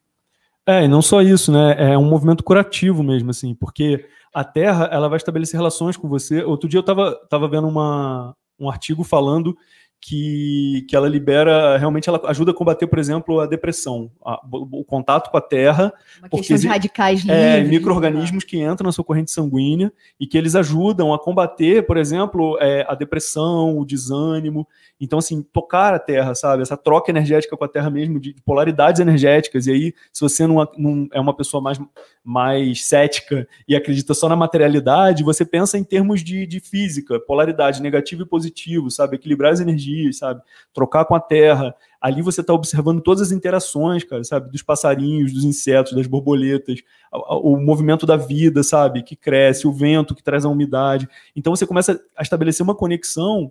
[0.67, 1.93] É, e não só isso, né?
[1.93, 6.43] É um movimento curativo mesmo, assim, porque a Terra ela vai estabelecer relações com você.
[6.43, 9.57] Outro dia eu estava tava vendo uma, um artigo falando
[10.01, 14.81] que, que ela libera, realmente ela ajuda a combater, por exemplo, a depressão, a, o,
[14.81, 15.93] o, contato com a terra.
[16.19, 20.39] Uma porque questão de radicais é, micro-organismos que entram na sua corrente sanguínea e que
[20.39, 24.67] eles ajudam a combater, por exemplo, é, a depressão, o desânimo.
[25.01, 26.63] Então, assim, tocar a terra, sabe?
[26.63, 29.67] Essa troca energética com a terra mesmo, de, polaridades energéticas.
[29.67, 31.81] E aí, se você não, não é uma pessoa mais,
[32.25, 37.83] mais cética e acredita só na materialidade, você pensa em termos de, de física, polaridade
[37.83, 39.17] negativo e positivo, sabe?
[39.17, 40.43] Equilibrar as energias dias, sabe?
[40.73, 41.75] Trocar com a terra.
[42.01, 44.51] Ali você está observando todas as interações, cara, sabe?
[44.51, 46.81] Dos passarinhos, dos insetos, das borboletas,
[47.13, 49.03] o, o movimento da vida, sabe?
[49.03, 51.09] Que cresce, o vento que traz a umidade.
[51.35, 53.51] Então você começa a estabelecer uma conexão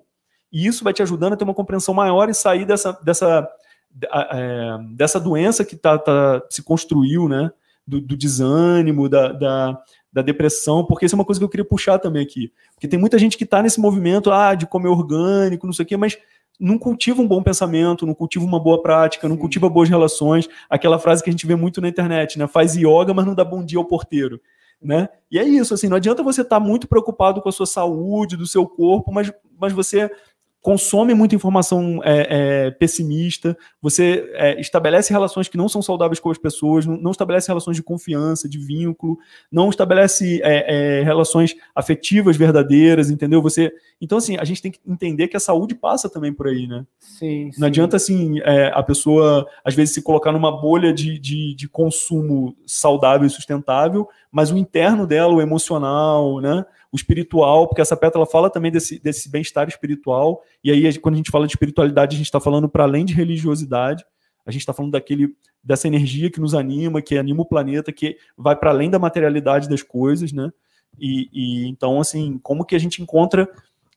[0.52, 3.48] e isso vai te ajudando a ter uma compreensão maior e sair dessa, dessa,
[4.32, 7.52] é, dessa doença que tá, tá, se construiu, né?
[7.86, 9.82] Do, do desânimo, da, da,
[10.18, 12.52] da depressão, porque isso é uma coisa que eu queria puxar também aqui.
[12.74, 15.88] Porque tem muita gente que está nesse movimento ah, de comer orgânico, não sei o
[15.88, 16.18] quê, mas
[16.60, 19.42] não cultiva um bom pensamento, não cultiva uma boa prática, não Sim.
[19.42, 20.50] cultiva boas relações.
[20.68, 22.48] Aquela frase que a gente vê muito na internet, né?
[22.48, 24.42] Faz yoga, mas não dá bom dia ao porteiro.
[24.82, 25.08] Né?
[25.30, 28.38] E é isso, assim, não adianta você estar tá muito preocupado com a sua saúde,
[28.38, 30.10] do seu corpo, mas, mas você
[30.68, 36.30] consome muita informação é, é, pessimista, você é, estabelece relações que não são saudáveis com
[36.30, 39.18] as pessoas, não, não estabelece relações de confiança, de vínculo,
[39.50, 43.42] não estabelece é, é, relações afetivas verdadeiras, entendeu?
[43.42, 46.68] Você, então assim, a gente tem que entender que a saúde passa também por aí,
[46.68, 46.86] né?
[47.00, 47.46] Sim.
[47.46, 47.66] Não sim.
[47.66, 52.58] adianta assim é, a pessoa às vezes se colocar numa bolha de, de, de consumo
[52.66, 56.66] saudável e sustentável, mas o interno dela, o emocional, né?
[56.92, 61.18] O espiritual, porque essa pétala fala também desse, desse bem-estar espiritual, e aí quando a
[61.18, 64.06] gente fala de espiritualidade, a gente está falando para além de religiosidade,
[64.46, 68.18] a gente está falando daquele, dessa energia que nos anima, que anima o planeta, que
[68.38, 70.50] vai para além da materialidade das coisas, né?
[70.98, 73.50] E, e, então, assim, como que a gente encontra,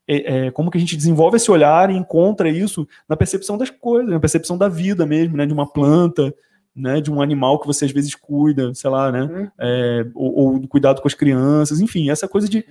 [0.09, 3.71] é, é, como que a gente desenvolve esse olhar e encontra isso na percepção das
[3.71, 5.47] coisas, na percepção da vida mesmo, né?
[5.47, 6.35] De uma planta,
[6.75, 9.49] né, de um animal que você às vezes cuida, sei lá, né, uhum.
[9.59, 12.65] é, ou, ou cuidado com as crianças, enfim, essa coisa de,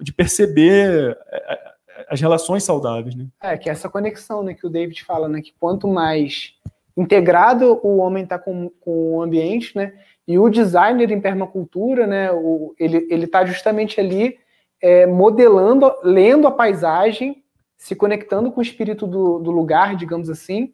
[0.00, 1.74] de perceber é, é,
[2.08, 3.26] as relações saudáveis, né?
[3.42, 6.54] É, que é essa conexão, né, que o David fala, né, que quanto mais
[6.96, 9.92] integrado o homem está com, com o ambiente, né,
[10.26, 14.38] e o designer em permacultura, né, o, ele ele está justamente ali
[14.80, 17.42] é, modelando, lendo a paisagem,
[17.76, 20.72] se conectando com o espírito do, do lugar, digamos assim,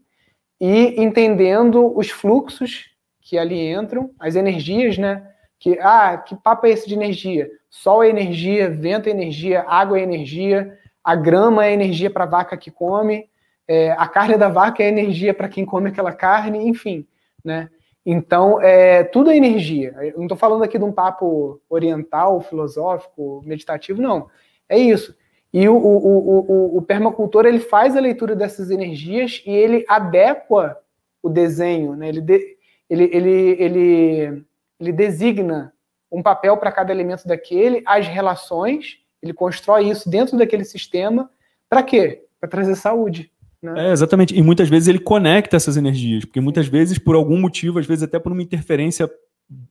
[0.61, 5.27] e entendendo os fluxos que ali entram, as energias, né?
[5.59, 7.51] Que, ah, que papo é esse de energia?
[7.69, 12.29] Sol é energia, vento é energia, água é energia, a grama é energia para a
[12.29, 13.29] vaca que come,
[13.67, 17.07] é, a carne da vaca é energia para quem come aquela carne, enfim,
[17.45, 17.71] né?
[18.05, 19.95] Então, é, tudo é energia.
[20.01, 24.29] Eu não estou falando aqui de um papo oriental, filosófico, meditativo, não.
[24.69, 25.15] É isso.
[25.53, 30.79] E o, o, o, o, permacultor ele faz a leitura dessas energias e ele adequa
[31.21, 32.09] o desenho, né?
[32.09, 32.57] ele, de,
[32.89, 34.45] ele, ele, ele,
[34.79, 35.73] ele designa
[36.11, 41.31] um papel para cada elemento daquele, as relações, ele constrói isso dentro daquele sistema.
[41.69, 42.25] Para quê?
[42.41, 43.31] Para trazer saúde.
[43.63, 43.89] Né?
[43.89, 44.37] É, exatamente.
[44.37, 48.03] E muitas vezes ele conecta essas energias, porque muitas vezes, por algum motivo, às vezes
[48.03, 49.11] até por uma interferência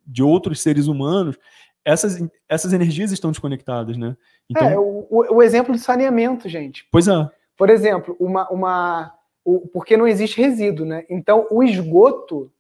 [0.06, 1.38] de outros seres humanos,
[1.86, 4.16] essas, essas energias estão desconectadas, né?
[4.50, 4.68] Então...
[4.68, 6.88] É, o, o exemplo de saneamento, gente.
[6.92, 7.30] Pois é.
[7.58, 9.14] Por exemplo, uma, uma,
[9.44, 11.06] o, porque não existe resíduo, né?
[11.10, 12.52] Então, o esgoto,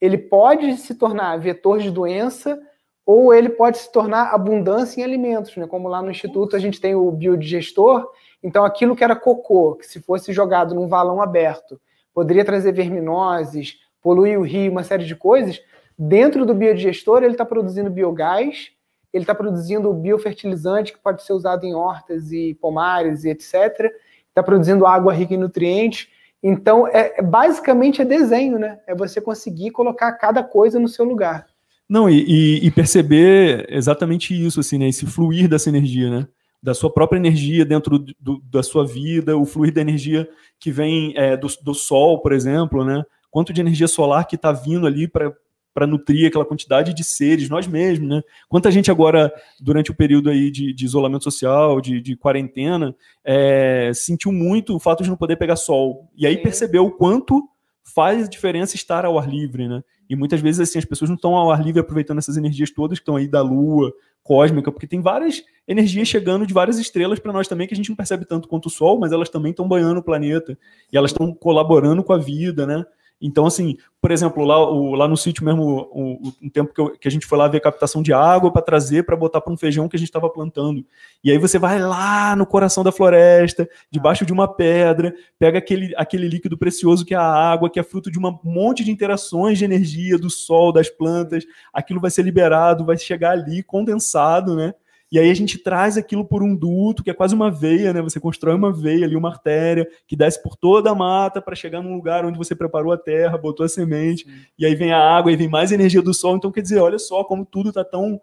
[0.00, 2.60] ele pode se tornar vetor de doença
[3.04, 5.66] ou ele pode se tornar abundância em alimentos, né?
[5.66, 8.06] Como lá no Instituto a gente tem o biodigestor,
[8.42, 11.80] então aquilo que era cocô, que se fosse jogado num valão aberto,
[12.12, 15.60] poderia trazer verminoses, poluir o rio, uma série de coisas,
[15.98, 18.70] Dentro do biodigestor, ele está produzindo biogás,
[19.12, 23.90] ele está produzindo biofertilizante que pode ser usado em hortas e pomares e etc.
[24.28, 26.08] Está produzindo água rica em nutrientes.
[26.40, 28.78] Então, é, é, basicamente é desenho, né?
[28.86, 31.46] É você conseguir colocar cada coisa no seu lugar.
[31.88, 34.88] Não, e, e, e perceber exatamente isso, assim, né?
[34.88, 36.28] Esse fluir dessa energia, né?
[36.62, 40.28] Da sua própria energia dentro do, da sua vida, o fluir da energia
[40.60, 43.02] que vem é, do, do sol, por exemplo, né?
[43.30, 45.34] Quanto de energia solar que está vindo ali para
[45.78, 48.22] para nutrir aquela quantidade de seres, nós mesmos, né?
[48.48, 53.92] Quanta gente agora, durante o período aí de, de isolamento social, de, de quarentena, é,
[53.94, 56.10] sentiu muito o fato de não poder pegar sol.
[56.16, 57.48] E aí percebeu o quanto
[57.94, 59.84] faz diferença estar ao ar livre, né?
[60.10, 62.98] E muitas vezes, assim, as pessoas não estão ao ar livre aproveitando essas energias todas
[62.98, 63.92] que estão aí da lua,
[64.28, 67.88] cósmica, porque tem várias energias chegando de várias estrelas para nós também que a gente
[67.88, 70.58] não percebe tanto quanto o Sol, mas elas também estão banhando o planeta
[70.92, 72.84] e elas estão colaborando com a vida, né?
[73.20, 76.80] Então, assim, por exemplo, lá, o, lá no sítio mesmo, o, o, um tempo que,
[76.80, 79.52] eu, que, a gente foi lá ver captação de água para trazer para botar para
[79.52, 80.86] um feijão que a gente estava plantando.
[81.22, 85.92] E aí você vai lá no coração da floresta, debaixo de uma pedra, pega aquele,
[85.96, 89.58] aquele líquido precioso que é a água, que é fruto de um monte de interações
[89.58, 91.44] de energia do sol, das plantas.
[91.72, 94.74] Aquilo vai ser liberado, vai chegar ali condensado, né?
[95.10, 98.02] E aí a gente traz aquilo por um duto, que é quase uma veia, né?
[98.02, 101.82] Você constrói uma veia ali, uma artéria, que desce por toda a mata para chegar
[101.82, 104.30] num lugar onde você preparou a terra, botou a semente, Sim.
[104.58, 106.36] e aí vem a água, e vem mais energia do sol.
[106.36, 108.20] Então, quer dizer, olha só como tudo está tão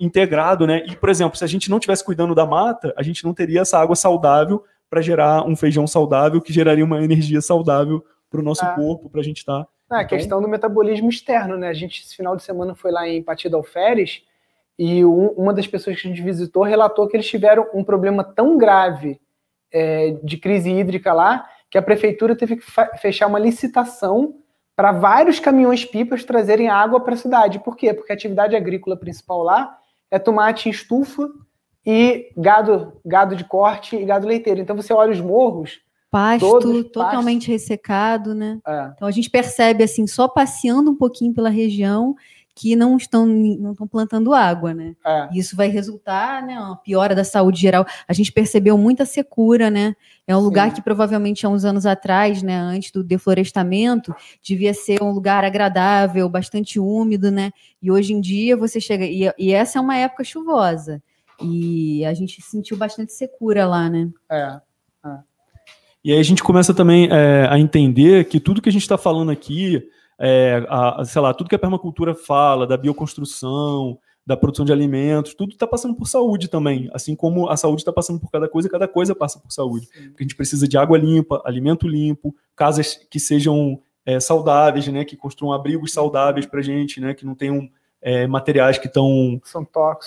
[0.00, 0.84] integrado, né?
[0.86, 3.60] E, por exemplo, se a gente não tivesse cuidando da mata, a gente não teria
[3.60, 8.42] essa água saudável para gerar um feijão saudável, que geraria uma energia saudável para o
[8.42, 8.74] nosso ah.
[8.74, 9.64] corpo, para a gente estar.
[9.64, 9.68] Tá.
[9.90, 10.16] Ah, a então...
[10.16, 11.68] questão do metabolismo externo, né?
[11.68, 14.22] A gente, esse final de semana, foi lá em Patida Alferes
[14.78, 18.24] e um, uma das pessoas que a gente visitou relatou que eles tiveram um problema
[18.24, 19.20] tão grave
[19.72, 22.64] é, de crise hídrica lá que a prefeitura teve que
[23.00, 24.34] fechar uma licitação
[24.76, 27.60] para vários caminhões-pipas trazerem água para a cidade.
[27.60, 27.94] Por quê?
[27.94, 29.78] Porque a atividade agrícola principal lá
[30.10, 31.28] é tomate em estufa
[31.84, 34.60] e gado, gado de corte e gado leiteiro.
[34.60, 35.80] Então você olha os morros.
[36.10, 37.52] Pasto todos, totalmente pasto.
[37.52, 38.58] ressecado, né?
[38.66, 38.92] É.
[38.94, 42.14] Então a gente percebe assim, só passeando um pouquinho pela região,
[42.54, 44.94] que não estão, não estão plantando água, né?
[45.04, 45.28] É.
[45.32, 47.86] Isso vai resultar, né, uma piora da saúde geral.
[48.06, 49.96] A gente percebeu muita secura, né?
[50.26, 50.44] É um Sim.
[50.44, 55.44] lugar que provavelmente há uns anos atrás, né, antes do deflorestamento, devia ser um lugar
[55.44, 57.50] agradável, bastante úmido, né?
[57.80, 61.02] E hoje em dia você chega e, e essa é uma época chuvosa
[61.42, 64.10] e a gente sentiu bastante secura lá, né?
[64.30, 64.60] É.
[65.06, 65.18] é.
[66.04, 68.98] E aí a gente começa também é, a entender que tudo que a gente está
[68.98, 69.88] falando aqui
[70.18, 75.34] é, a, sei lá, tudo que a permacultura fala, da bioconstrução, da produção de alimentos,
[75.34, 76.88] tudo está passando por saúde também.
[76.92, 79.88] Assim como a saúde está passando por cada coisa, cada coisa passa por saúde.
[79.88, 85.04] Porque a gente precisa de água limpa, alimento limpo, casas que sejam é, saudáveis, né,
[85.04, 87.68] que construam abrigos saudáveis para gente, né, que não tenham
[88.00, 89.40] é, materiais que estão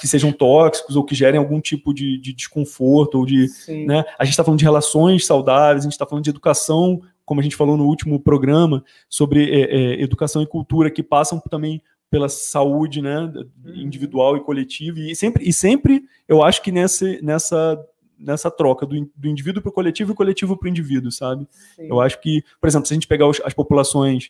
[0.02, 3.48] que sejam tóxicos ou que gerem algum tipo de, de desconforto ou de,
[3.88, 4.04] né?
[4.20, 7.44] A gente está falando de relações saudáveis, a gente está falando de educação como a
[7.44, 12.30] gente falou no último programa, sobre é, é, educação e cultura, que passam também pela
[12.30, 13.76] saúde né, uhum.
[13.76, 15.00] individual e coletiva.
[15.00, 17.86] E sempre, e sempre eu acho que nessa, nessa,
[18.18, 21.48] nessa troca do, do indivíduo para o coletivo e coletivo para o indivíduo, sabe?
[21.76, 21.88] Sim.
[21.90, 24.30] Eu acho que, por exemplo, se a gente pegar os, as populações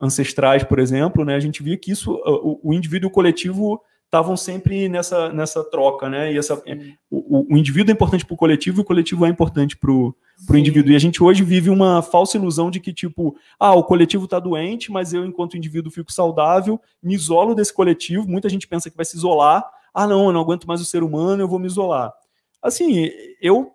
[0.00, 3.80] ancestrais, por exemplo, né, a gente via que isso, o, o indivíduo e o coletivo
[4.10, 6.32] estavam sempre nessa, nessa troca, né?
[6.32, 6.60] E essa,
[7.08, 10.14] o, o, indivíduo é importante para o coletivo e o coletivo é importante para o
[10.52, 10.92] indivíduo.
[10.92, 14.40] E a gente hoje vive uma falsa ilusão de que, tipo, ah, o coletivo está
[14.40, 18.26] doente, mas eu, enquanto indivíduo, fico saudável, me isolo desse coletivo.
[18.26, 19.64] Muita gente pensa que vai se isolar.
[19.94, 22.12] Ah, não, eu não aguento mais o ser humano, eu vou me isolar.
[22.60, 23.08] Assim,
[23.40, 23.70] eu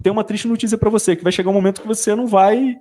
[0.00, 2.76] tenho uma triste notícia para você, que vai chegar um momento que você não vai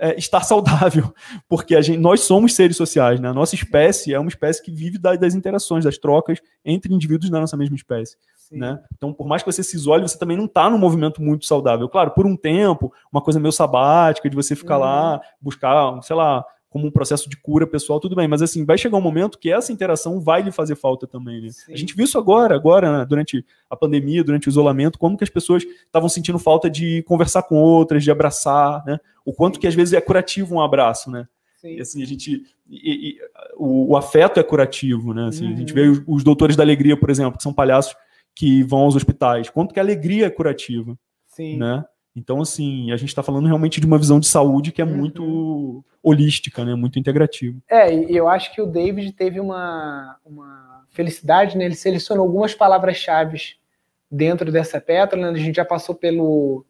[0.00, 1.12] é, estar saudável,
[1.46, 3.28] porque a gente, nós somos seres sociais, né?
[3.28, 7.30] A nossa espécie é uma espécie que vive das, das interações, das trocas entre indivíduos
[7.30, 8.16] da nossa mesma espécie.
[8.50, 8.82] Né?
[8.96, 11.88] Então, por mais que você se isole, você também não está num movimento muito saudável.
[11.88, 14.80] Claro, por um tempo, uma coisa meio sabática, de você ficar uhum.
[14.80, 18.78] lá, buscar, sei lá, como um processo de cura pessoal, tudo bem, mas assim, vai
[18.78, 21.48] chegar um momento que essa interação vai lhe fazer falta também, né?
[21.68, 23.04] A gente viu isso agora, agora, né?
[23.04, 27.42] durante a pandemia, durante o isolamento, como que as pessoas estavam sentindo falta de conversar
[27.42, 29.00] com outras, de abraçar, né?
[29.24, 29.60] O quanto Sim.
[29.62, 31.26] que às vezes é curativo um abraço, né?
[31.60, 31.74] Sim.
[31.74, 32.42] E assim, a gente.
[32.68, 33.18] E, e,
[33.56, 35.26] o, o, afeto é curativo, né?
[35.26, 35.52] Assim, uhum.
[35.52, 35.92] A gente vê uhum.
[35.92, 37.94] os, os, doutores da alegria, por exemplo, que são palhaços
[38.34, 39.50] que vão aos hospitais.
[39.50, 40.96] Quanto que a alegria é curativa.
[41.26, 41.58] Sim.
[41.58, 41.84] Né?
[42.14, 44.96] Então, assim, a gente está falando realmente de uma visão de saúde que é uhum.
[44.96, 46.74] muito holística, né?
[46.74, 47.56] Muito integrativa.
[47.68, 51.64] É, e eu acho que o David teve uma, uma felicidade, né?
[51.64, 53.40] Ele selecionou algumas palavras-chave
[54.10, 55.38] dentro dessa pétala, né?
[55.38, 56.64] A gente já passou pelo...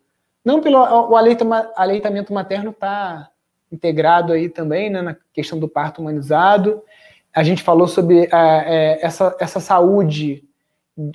[0.44, 0.79] Não pelo...
[0.79, 3.31] O aleitamento materno está
[3.72, 5.00] integrado aí também, né?
[5.00, 6.83] Na questão do parto humanizado.
[7.33, 10.44] A gente falou sobre é, essa, essa saúde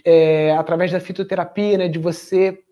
[0.03, 1.87] é, através da fitoterapia, né?
[1.87, 2.64] De você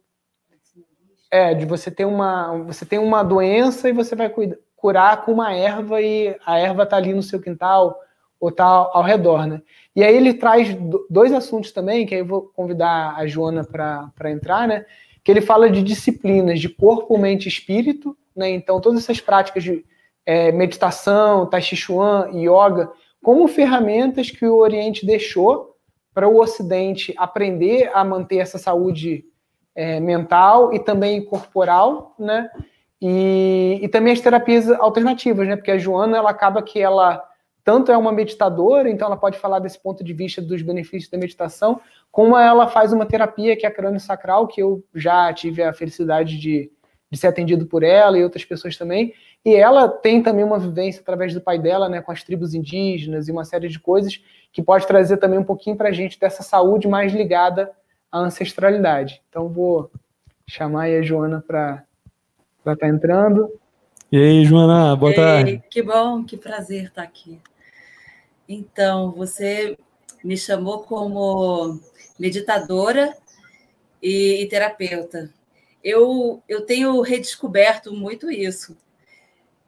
[1.33, 4.31] é, de você ter uma, você tem uma doença e você vai
[4.75, 7.99] curar com uma erva e a erva tá ali no seu quintal
[8.39, 9.59] ou tá ao redor, né?
[9.95, 10.77] E aí ele traz
[11.09, 14.85] dois assuntos também, que aí eu vou convidar a Joana para entrar, né?
[15.23, 18.51] Que ele fala de disciplinas de corpo, mente e espírito, né?
[18.51, 19.83] Então todas essas práticas de
[20.23, 22.91] é, meditação, tai chi chuan, yoga,
[23.23, 25.75] como ferramentas que o Oriente deixou
[26.13, 29.25] para o Ocidente aprender a manter essa saúde
[29.75, 32.49] é, mental e também corporal, né?
[33.01, 35.55] E, e também as terapias alternativas, né?
[35.55, 37.21] Porque a Joana, ela acaba que ela
[37.63, 41.17] tanto é uma meditadora, então ela pode falar desse ponto de vista dos benefícios da
[41.17, 41.79] meditação,
[42.11, 45.71] como ela faz uma terapia que é a crânio sacral, que eu já tive a
[45.71, 46.69] felicidade de,
[47.09, 49.13] de ser atendido por ela e outras pessoas também.
[49.45, 53.27] E ela tem também uma vivência através do pai dela, né, com as tribos indígenas
[53.27, 56.43] e uma série de coisas que pode trazer também um pouquinho para a gente dessa
[56.43, 57.71] saúde mais ligada
[58.13, 59.23] a ancestralidade.
[59.27, 59.91] Então vou
[60.47, 61.83] chamar a Joana para
[62.59, 63.51] estar tá entrando.
[64.11, 65.63] E aí, Joana, boa Ei, tarde.
[65.67, 67.41] Que bom, que prazer estar aqui.
[68.47, 69.75] Então, você
[70.23, 71.79] me chamou como
[72.19, 73.17] meditadora
[73.99, 75.33] e, e terapeuta.
[75.83, 78.77] Eu, eu tenho redescoberto muito isso,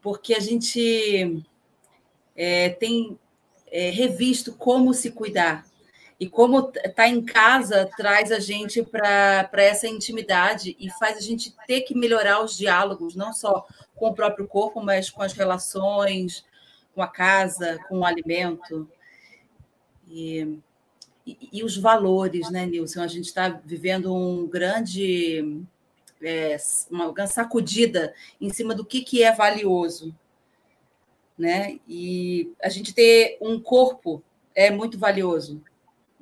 [0.03, 1.43] porque a gente
[2.35, 3.17] é, tem
[3.71, 5.65] é, revisto como se cuidar
[6.19, 11.53] e como tá em casa traz a gente para essa intimidade e faz a gente
[11.67, 16.45] ter que melhorar os diálogos, não só com o próprio corpo, mas com as relações,
[16.93, 18.89] com a casa, com o alimento.
[20.09, 20.57] E,
[21.27, 23.01] e, e os valores, né, Nilson?
[23.01, 25.65] A gente está vivendo um grande.
[26.21, 26.55] É,
[26.89, 30.15] uma grande sacudida em cima do que, que é valioso.
[31.37, 31.77] Né?
[31.85, 34.23] E a gente ter um corpo
[34.55, 35.61] é muito valioso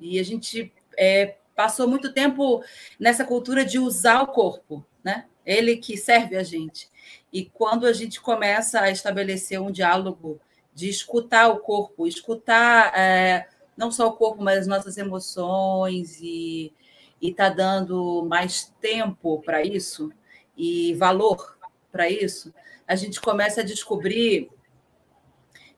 [0.04, 2.62] e a gente é, passou muito tempo
[3.00, 5.24] nessa cultura de usar o corpo, né?
[5.46, 6.88] Ele que serve a gente.
[7.32, 10.40] E quando a gente começa a estabelecer um diálogo
[10.74, 16.72] de escutar o corpo, escutar é, não só o corpo, mas as nossas emoções e
[17.20, 20.12] está dando mais tempo para isso
[20.56, 21.56] e valor
[21.90, 22.52] para isso,
[22.86, 24.50] a gente começa a descobrir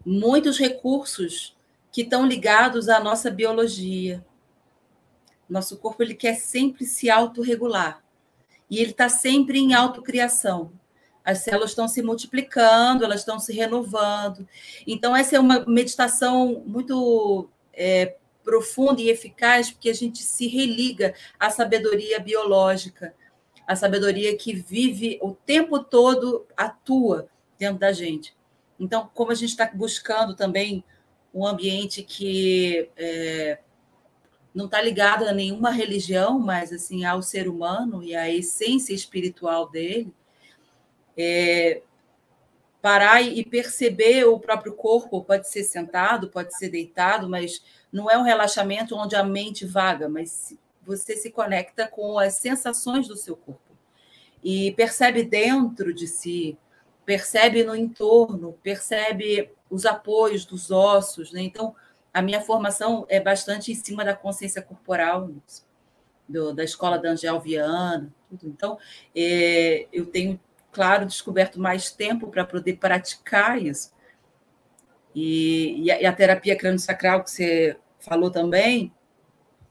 [0.04, 1.55] muitos recursos
[1.96, 4.22] que estão ligados à nossa biologia.
[5.48, 8.04] Nosso corpo ele quer sempre se autorregular
[8.68, 10.72] e ele está sempre em autocriação.
[11.24, 14.46] As células estão se multiplicando, elas estão se renovando.
[14.86, 21.14] Então, essa é uma meditação muito é, profunda e eficaz, porque a gente se religa
[21.40, 23.14] à sabedoria biológica,
[23.66, 27.26] à sabedoria que vive o tempo todo, atua
[27.58, 28.36] dentro da gente.
[28.78, 30.84] Então, como a gente está buscando também
[31.36, 33.58] um ambiente que é,
[34.54, 39.68] não está ligado a nenhuma religião, mas assim ao ser humano e à essência espiritual
[39.68, 40.14] dele.
[41.14, 41.82] É,
[42.80, 47.62] parar e perceber o próprio corpo, pode ser sentado, pode ser deitado, mas
[47.92, 50.56] não é um relaxamento onde a mente vaga, mas
[50.86, 53.76] você se conecta com as sensações do seu corpo
[54.42, 56.56] e percebe dentro de si,
[57.06, 61.40] percebe no entorno, percebe os apoios dos ossos, né?
[61.40, 61.74] Então,
[62.12, 65.30] a minha formação é bastante em cima da consciência corporal,
[66.28, 68.48] do, da escola da Angel Viana, tudo.
[68.48, 68.78] Então,
[69.14, 70.40] é, eu tenho,
[70.72, 73.92] claro, descoberto mais tempo para poder praticar isso.
[75.14, 78.92] E, e, a, e a terapia crânio-sacral que você falou também,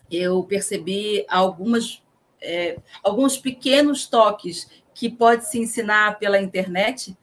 [0.09, 2.01] eu percebi algumas,
[2.41, 7.15] é, alguns pequenos toques que pode se ensinar pela internet,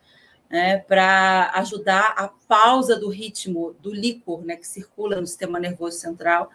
[0.52, 5.98] né, para ajudar a pausa do ritmo do líquor né, que circula no sistema nervoso
[5.98, 6.50] central.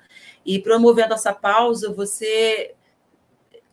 [0.46, 2.76] E promovendo essa pausa, você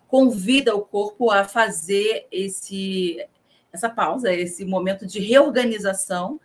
[0.09, 3.23] convida o corpo a fazer esse,
[3.71, 6.41] essa pausa, esse momento de reorganização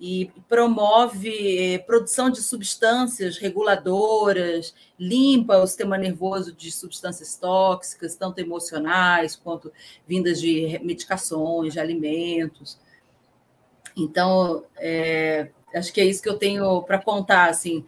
[0.00, 8.38] e promove eh, produção de substâncias reguladoras, limpa o sistema nervoso de substâncias tóxicas, tanto
[8.38, 9.72] emocionais quanto
[10.06, 12.78] vindas de medicações, de alimentos.
[13.96, 17.84] Então, é, acho que é isso que eu tenho para contar, assim,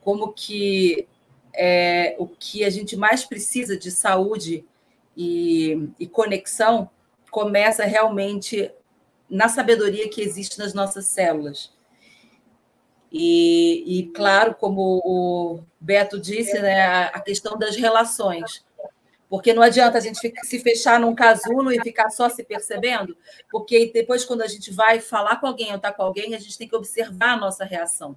[0.00, 1.08] como que
[1.52, 4.64] é, o que a gente mais precisa de saúde
[5.16, 6.88] e, e conexão
[7.30, 8.70] começa realmente
[9.32, 11.72] na sabedoria que existe nas nossas células.
[13.10, 18.62] E, e claro, como o Beto disse, né, a questão das relações.
[19.30, 23.16] Porque não adianta a gente se fechar num casulo e ficar só se percebendo,
[23.50, 26.38] porque depois, quando a gente vai falar com alguém ou estar tá com alguém, a
[26.38, 28.14] gente tem que observar a nossa reação.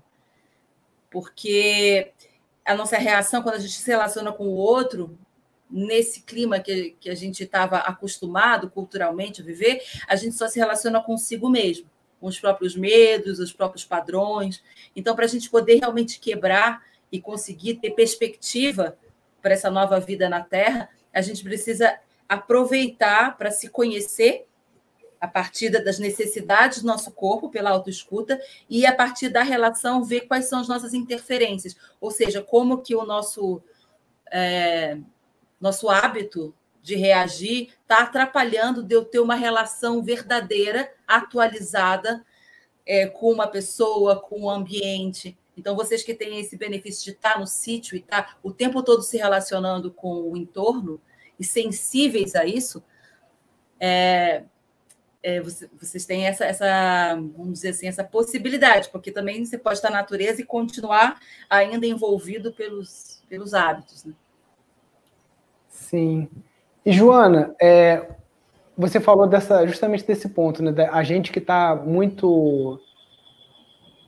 [1.09, 2.11] Porque
[2.65, 5.17] a nossa reação, quando a gente se relaciona com o outro,
[5.69, 10.59] nesse clima que, que a gente estava acostumado culturalmente a viver, a gente só se
[10.59, 11.89] relaciona consigo mesmo,
[12.19, 14.63] com os próprios medos, os próprios padrões.
[14.95, 18.97] Então, para a gente poder realmente quebrar e conseguir ter perspectiva
[19.41, 24.47] para essa nova vida na Terra, a gente precisa aproveitar para se conhecer
[25.19, 28.39] a partir das necessidades do nosso corpo pela autoescuta
[28.69, 32.95] e a partir da relação ver quais são as nossas interferências, ou seja, como que
[32.95, 33.61] o nosso
[34.31, 34.97] é,
[35.65, 42.23] nosso hábito de reagir está atrapalhando de eu ter uma relação verdadeira, atualizada
[42.85, 45.35] é, com uma pessoa, com o ambiente.
[45.57, 48.83] Então, vocês que têm esse benefício de estar no sítio e estar tá o tempo
[48.83, 51.01] todo se relacionando com o entorno
[51.39, 52.83] e sensíveis a isso,
[53.79, 54.43] é,
[55.23, 59.89] é, vocês têm essa, essa, vamos dizer assim, essa possibilidade, porque também você pode estar
[59.89, 64.03] na natureza e continuar ainda envolvido pelos, pelos hábitos.
[64.05, 64.13] Né?
[65.85, 66.27] Sim.
[66.85, 68.07] E Joana, é,
[68.77, 70.71] você falou dessa, justamente desse ponto, né?
[70.91, 72.79] A gente que está muito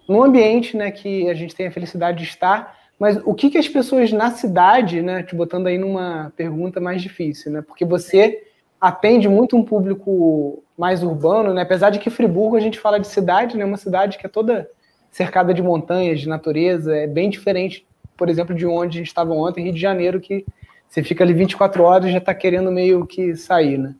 [0.07, 3.57] num ambiente, né, que a gente tem a felicidade de estar, mas o que, que
[3.57, 7.61] as pessoas na cidade, né, te botando aí numa pergunta mais difícil, né?
[7.61, 8.41] Porque você
[8.79, 11.61] atende muito um público mais urbano, né?
[11.61, 13.65] Apesar de que Friburgo a gente fala de cidade, né?
[13.65, 14.67] Uma cidade que é toda
[15.11, 19.33] cercada de montanhas, de natureza, é bem diferente, por exemplo, de onde a gente estava
[19.33, 20.45] ontem, Rio de Janeiro, que
[20.87, 23.95] você fica ali 24 horas e já está querendo meio que sair, né?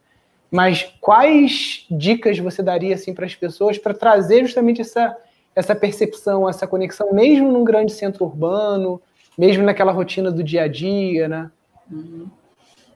[0.50, 5.16] Mas quais dicas você daria assim para as pessoas para trazer justamente essa,
[5.54, 9.02] essa percepção, essa conexão, mesmo num grande centro urbano,
[9.38, 11.52] mesmo naquela rotina do dia a dia, né?
[11.92, 12.28] Uhum.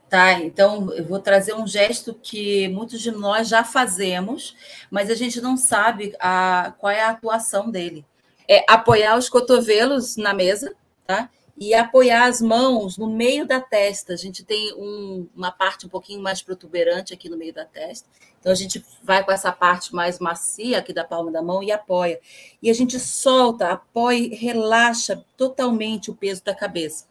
[0.08, 4.54] Tá, então eu vou trazer um gesto que muitos de nós já fazemos,
[4.90, 8.04] mas a gente não sabe a, qual é a atuação dele.
[8.46, 10.74] É apoiar os cotovelos na mesa,
[11.06, 11.30] tá?
[11.56, 14.12] E apoiar as mãos no meio da testa.
[14.14, 18.08] A gente tem um, uma parte um pouquinho mais protuberante aqui no meio da testa.
[18.40, 21.70] Então a gente vai com essa parte mais macia aqui da palma da mão e
[21.70, 22.20] apoia.
[22.60, 27.06] E a gente solta, apoia relaxa totalmente o peso da cabeça.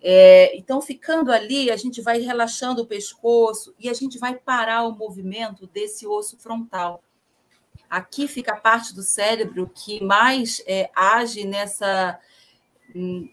[0.00, 4.84] É, então, ficando ali, a gente vai relaxando o pescoço e a gente vai parar
[4.84, 7.02] o movimento desse osso frontal.
[7.90, 12.18] Aqui fica a parte do cérebro que mais é, age nessa
[12.94, 13.28] hum,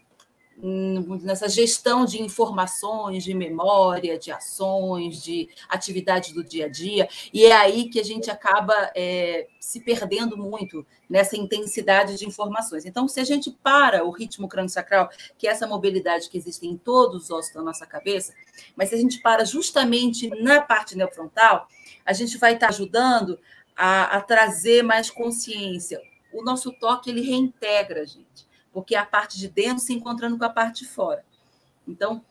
[0.58, 7.44] nessa gestão de informações, de memória, de ações, de atividades do dia a dia, e
[7.44, 12.86] é aí que a gente acaba é, se perdendo muito nessa intensidade de informações.
[12.86, 16.76] Então, se a gente para o ritmo crânio-sacral, que é essa mobilidade que existe em
[16.76, 18.32] todos os ossos da nossa cabeça,
[18.74, 21.68] mas se a gente para justamente na parte neofrontal,
[22.04, 23.38] a gente vai estar ajudando
[23.76, 26.00] a, a trazer mais consciência.
[26.32, 28.45] O nosso toque, ele reintegra, gente
[28.76, 31.24] porque a parte de dentro se encontrando com a parte de fora.
[31.88, 32.22] Então,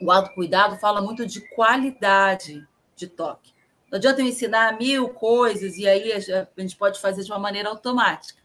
[0.00, 2.66] o autocuidado fala muito de qualidade
[2.96, 3.52] de toque.
[3.92, 6.18] Não adianta eu ensinar mil coisas e aí a
[6.56, 8.40] gente pode fazer de uma maneira automática.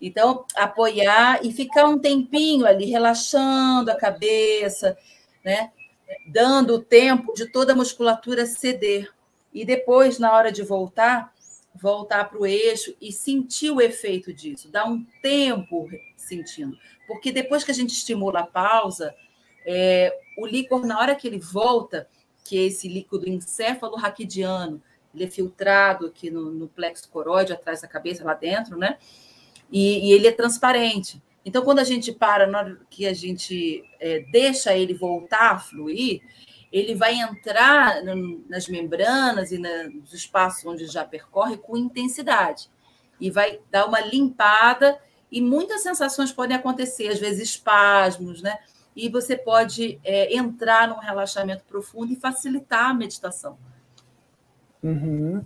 [0.00, 4.96] Então, apoiar e ficar um tempinho ali, relaxando a cabeça,
[5.44, 5.72] né?
[6.28, 9.12] dando o tempo de toda a musculatura ceder.
[9.52, 11.34] E depois, na hora de voltar,
[11.80, 15.88] voltar para o eixo e sentir o efeito disso, dar um tempo
[16.26, 16.76] sentindo.
[17.06, 19.14] Porque depois que a gente estimula a pausa,
[19.64, 22.08] é, o líquor, na hora que ele volta,
[22.44, 24.82] que é esse líquido encéfalo raquidiano,
[25.14, 28.98] ele é filtrado aqui no, no plexo coroide, atrás da cabeça, lá dentro, né?
[29.72, 31.20] E, e, ele é transparente.
[31.44, 35.58] Então, quando a gente para, na hora que a gente é, deixa ele voltar a
[35.58, 36.20] fluir,
[36.70, 38.02] ele vai entrar
[38.48, 42.68] nas membranas e nos espaços onde já percorre com intensidade.
[43.20, 45.00] E vai dar uma limpada,
[45.30, 48.58] e muitas sensações podem acontecer, às vezes espasmos, né?
[48.94, 53.58] E você pode é, entrar num relaxamento profundo e facilitar a meditação.
[54.82, 55.44] Uhum.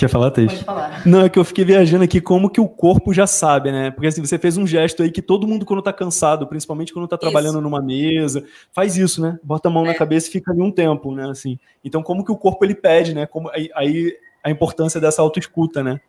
[0.00, 0.54] Quer falar, Teixe?
[0.54, 1.06] Pode falar.
[1.06, 3.90] Não, é que eu fiquei viajando aqui como que o corpo já sabe, né?
[3.90, 7.06] Porque assim, você fez um gesto aí que todo mundo quando tá cansado, principalmente quando
[7.06, 7.60] tá trabalhando isso.
[7.60, 8.42] numa mesa,
[8.72, 9.38] faz isso, né?
[9.42, 9.88] Bota a mão é.
[9.88, 11.28] na cabeça e fica ali um tempo, né?
[11.28, 11.58] Assim.
[11.84, 13.26] Então, como que o corpo ele pede, né?
[13.26, 16.00] Como, aí, aí a importância dessa autoescuta, né?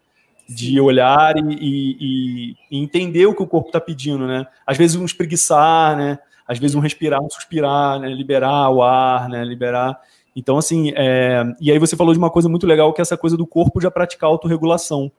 [0.47, 4.45] De olhar e, e, e, entender o que o corpo tá pedindo, né?
[4.65, 6.19] Às vezes um espreguiçar, né?
[6.47, 8.09] Às vezes um respirar, um suspirar, né?
[8.09, 9.45] Liberar o ar, né?
[9.45, 9.99] Liberar.
[10.35, 11.43] Então, assim, é...
[11.59, 13.81] e aí você falou de uma coisa muito legal, que é essa coisa do corpo
[13.81, 15.11] já praticar autorregulação.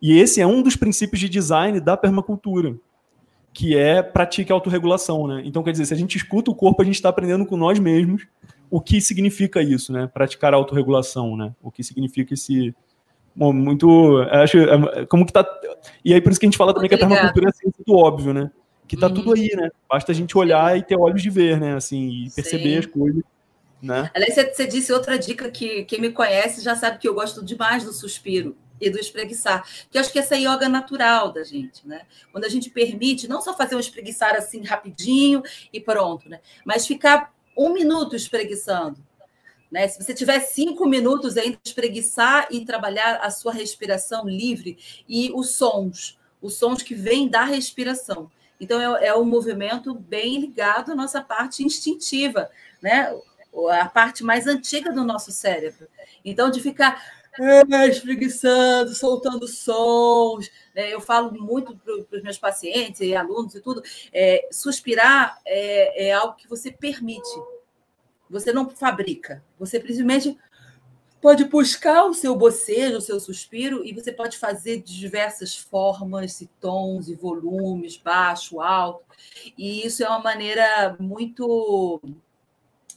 [0.00, 2.74] E esse é um dos princípios de design da permacultura,
[3.52, 5.42] que é pratique autorregulação, né?
[5.44, 7.78] Então, quer dizer, se a gente escuta o corpo, a gente está aprendendo com nós
[7.78, 8.26] mesmos
[8.68, 10.08] o que significa isso, né?
[10.12, 11.54] Praticar autorregulação, né?
[11.62, 12.74] O que significa esse...
[13.34, 14.18] Muito...
[14.30, 15.46] Acho, é, como que tá...
[16.04, 17.82] E aí, por isso que a gente fala também que a permacultura é a ciência
[17.86, 18.50] do óbvio, né?
[18.86, 19.14] Que tá uhum.
[19.14, 19.70] tudo aí, né?
[19.88, 21.74] Basta a gente olhar e ter olhos de ver, né?
[21.74, 22.78] Assim, e perceber Sim.
[22.78, 23.22] as coisas.
[23.82, 24.10] Né?
[24.14, 27.82] Aliás, você disse outra dica que quem me conhece já sabe que eu gosto demais
[27.82, 31.42] do suspiro e do espreguiçar, que eu acho que essa é a yoga natural da
[31.42, 32.02] gente, né?
[32.30, 36.40] Quando a gente permite não só fazer um espreguiçar assim rapidinho e pronto, né?
[36.64, 38.98] Mas ficar um minuto espreguiçando,
[39.72, 39.88] né?
[39.88, 45.56] Se você tiver cinco minutos ainda espreguiçar e trabalhar a sua respiração livre e os
[45.56, 48.30] sons, os sons que vêm da respiração.
[48.60, 52.50] Então é, é um movimento bem ligado à nossa parte instintiva,
[52.82, 53.18] né?
[53.70, 55.88] a parte mais antiga do nosso cérebro.
[56.24, 57.02] Então, de ficar
[57.40, 60.50] é, espreguiçando, soltando sons.
[60.74, 60.92] Né?
[60.92, 63.82] Eu falo muito para os meus pacientes e alunos e tudo.
[64.12, 67.30] É, suspirar é, é, algo que você permite.
[68.32, 69.44] Você não fabrica.
[69.58, 70.36] Você simplesmente
[71.20, 76.40] pode buscar o seu bocejo, o seu suspiro, e você pode fazer de diversas formas,
[76.40, 79.04] e tons e volumes, baixo, alto.
[79.56, 82.02] E isso é uma maneira muito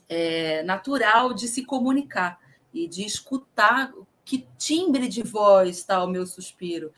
[0.09, 2.39] é, natural de se comunicar
[2.73, 6.91] e de escutar que timbre de voz está o meu suspiro.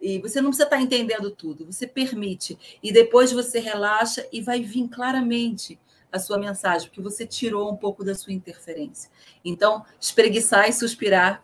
[0.00, 2.58] E você não precisa estar entendendo tudo, você permite.
[2.82, 5.80] E depois você relaxa e vai vir claramente
[6.14, 9.10] a sua mensagem, porque você tirou um pouco da sua interferência.
[9.44, 11.42] Então, espreguiçar e suspirar.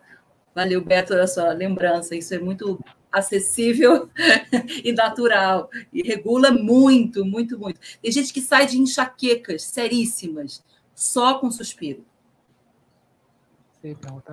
[0.55, 2.15] Valeu, Beto, a sua lembrança.
[2.15, 2.79] Isso é muito
[3.11, 4.09] acessível
[4.81, 5.69] e natural.
[5.91, 7.81] E regula muito, muito, muito.
[8.01, 10.63] Tem gente que sai de enxaquecas seríssimas
[10.95, 12.05] só com suspiro.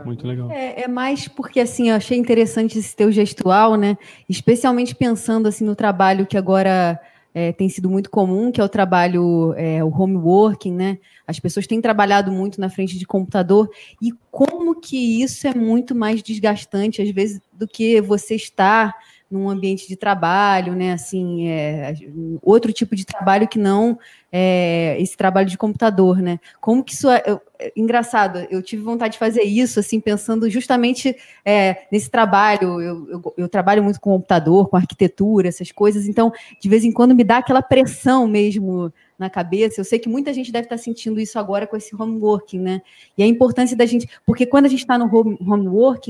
[0.05, 0.51] Muito legal.
[0.53, 3.97] É, é, mais porque assim, eu achei interessante esse teu gestual, né?
[4.29, 7.01] Especialmente pensando assim no trabalho que agora
[7.39, 10.99] é, tem sido muito comum, que é o trabalho, é, o home working, né?
[11.25, 13.71] As pessoas têm trabalhado muito na frente de computador
[14.03, 18.93] e como que isso é muito mais desgastante às vezes do que você estar
[19.31, 20.93] num ambiente de trabalho, né?
[20.93, 21.95] Assim, é,
[22.43, 23.99] outro tipo de trabalho que não
[24.33, 26.39] é, esse trabalho de computador, né?
[26.61, 28.47] Como que isso é, eu, é, engraçado?
[28.51, 32.81] Eu tive vontade de fazer isso, assim, pensando justamente é, nesse trabalho.
[32.81, 36.07] Eu, eu, eu, trabalho muito com computador, com arquitetura, essas coisas.
[36.07, 39.81] Então, de vez em quando me dá aquela pressão mesmo na cabeça.
[39.81, 42.81] Eu sei que muita gente deve estar sentindo isso agora com esse homeworking, né?
[43.17, 45.37] E a importância da gente, porque quando a gente está no home,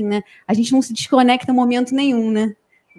[0.03, 2.55] né, a gente não se desconecta em momento nenhum, né?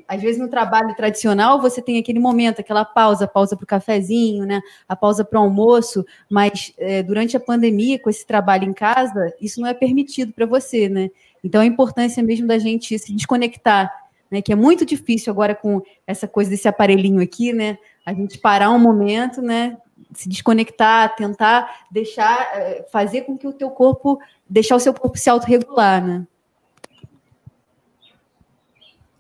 [0.07, 4.45] Às vezes no trabalho tradicional você tem aquele momento, aquela pausa, pausa para o cafezinho,
[4.45, 4.61] né?
[4.89, 9.35] A pausa para o almoço, mas é, durante a pandemia, com esse trabalho em casa,
[9.41, 11.11] isso não é permitido para você, né?
[11.43, 13.93] Então a importância mesmo da gente se desconectar,
[14.31, 14.41] né?
[14.41, 17.79] Que é muito difícil agora com essa coisa desse aparelhinho aqui, né?
[18.07, 19.77] A gente parar um momento, né?
[20.15, 24.19] Se desconectar, tentar deixar, é, fazer com que o teu corpo,
[24.49, 26.27] deixar o seu corpo se autorregular, né?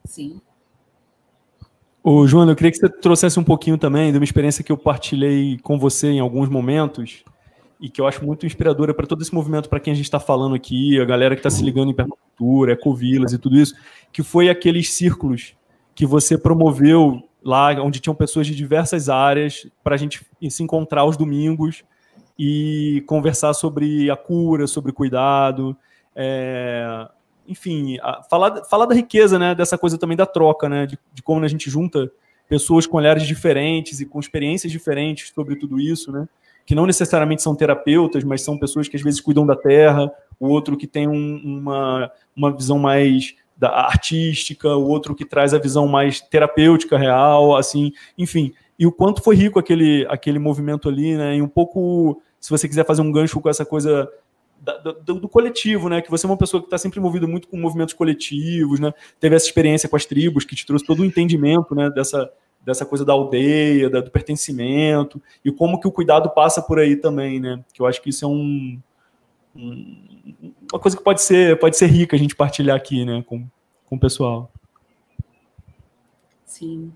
[0.04, 0.40] Sim.
[2.02, 4.76] Ô, Joana, eu queria que você trouxesse um pouquinho também de uma experiência que eu
[4.76, 7.22] partilhei com você em alguns momentos,
[7.78, 10.20] e que eu acho muito inspiradora para todo esse movimento, para quem a gente está
[10.20, 13.74] falando aqui, a galera que está se ligando em permacultura, ecovilas e tudo isso,
[14.12, 15.54] que foi aqueles círculos
[15.94, 21.02] que você promoveu lá, onde tinham pessoas de diversas áreas, para a gente se encontrar
[21.02, 21.82] aos domingos
[22.38, 25.76] e conversar sobre a cura, sobre cuidado,
[26.14, 27.08] é,
[27.50, 31.22] enfim, a, falar, falar da riqueza, né, dessa coisa também da troca, né, de, de
[31.22, 32.10] como a gente junta
[32.48, 36.28] pessoas com olhares diferentes e com experiências diferentes sobre tudo isso, né,
[36.64, 40.48] que não necessariamente são terapeutas, mas são pessoas que às vezes cuidam da terra, o
[40.48, 45.58] outro que tem um, uma, uma visão mais da artística, o outro que traz a
[45.58, 48.54] visão mais terapêutica real, assim, enfim.
[48.78, 51.36] E o quanto foi rico aquele, aquele movimento ali, né?
[51.36, 54.08] E um pouco, se você quiser fazer um gancho com essa coisa
[55.04, 56.02] do, do, coletivo, né?
[56.02, 58.92] Que você é uma pessoa que está sempre envolvida muito com movimentos coletivos, né?
[59.18, 61.90] Teve essa experiência com as tribos que te trouxe todo o entendimento, né?
[61.90, 62.30] Dessa,
[62.64, 66.96] dessa coisa da aldeia, da, do pertencimento, e como que o cuidado passa por aí
[66.96, 67.64] também, né?
[67.72, 68.78] Que eu acho que isso é um,
[69.54, 73.46] um, uma coisa que pode ser, pode ser rica a gente partilhar aqui, né, com,
[73.86, 74.50] com o pessoal.
[76.44, 76.92] Sim.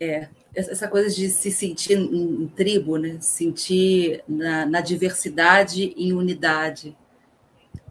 [0.00, 3.18] É, essa coisa de se sentir em, tribo, né?
[3.20, 6.96] Sentir na, na, diversidade em unidade.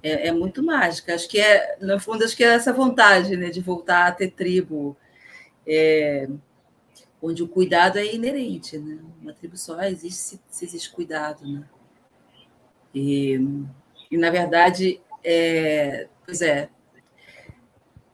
[0.03, 1.13] É, é, muito mágica.
[1.13, 4.31] Acho que é, no fundo, acho que é essa vontade, né, de voltar a ter
[4.31, 4.95] tribo.
[5.65, 6.27] É,
[7.21, 8.97] onde o cuidado é inerente, né?
[9.21, 11.63] Uma tribo só existe se, se existe cuidado, né?
[12.93, 13.39] E,
[14.09, 16.69] e na verdade, é, pois é,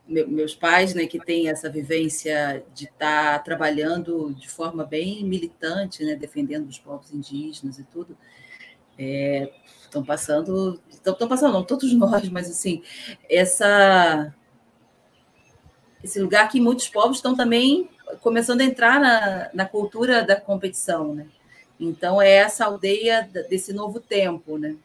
[0.08, 6.04] meus pais, né, que têm essa vivência de estar tá trabalhando de forma bem militante,
[6.04, 8.18] né, defendendo os povos indígenas e tudo,
[8.98, 12.82] estão é, passando, estão passando, não todos nós, mas assim,
[13.30, 14.34] essa
[16.04, 17.90] esse lugar que muitos povos estão também
[18.22, 21.28] começando a entrar na, na cultura da competição, né?
[21.80, 24.76] Então é essa aldeia desse novo tempo, né?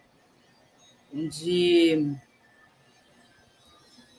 [1.12, 2.16] De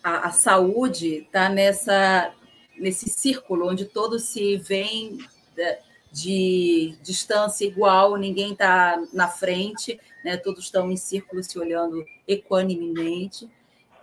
[0.03, 2.33] a, a saúde está nessa
[2.77, 5.19] nesse círculo onde todos se veem
[5.55, 5.77] de,
[6.11, 10.37] de distância igual, ninguém está na frente, né?
[10.37, 13.49] Todos estão em círculo se olhando equanimemente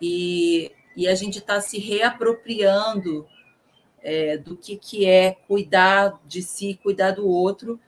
[0.00, 3.26] e, e a gente está se reapropriando
[4.02, 7.78] é, do que, que é cuidar de si, cuidar do outro.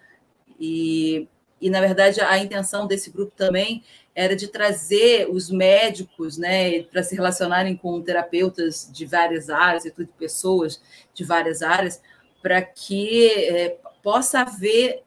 [0.61, 1.29] E,
[1.63, 3.83] e, na verdade, a intenção desse grupo também
[4.15, 9.91] era de trazer os médicos né, para se relacionarem com terapeutas de várias áreas, e
[10.19, 10.83] pessoas
[11.15, 12.03] de várias áreas,
[12.43, 15.03] para que é, possa haver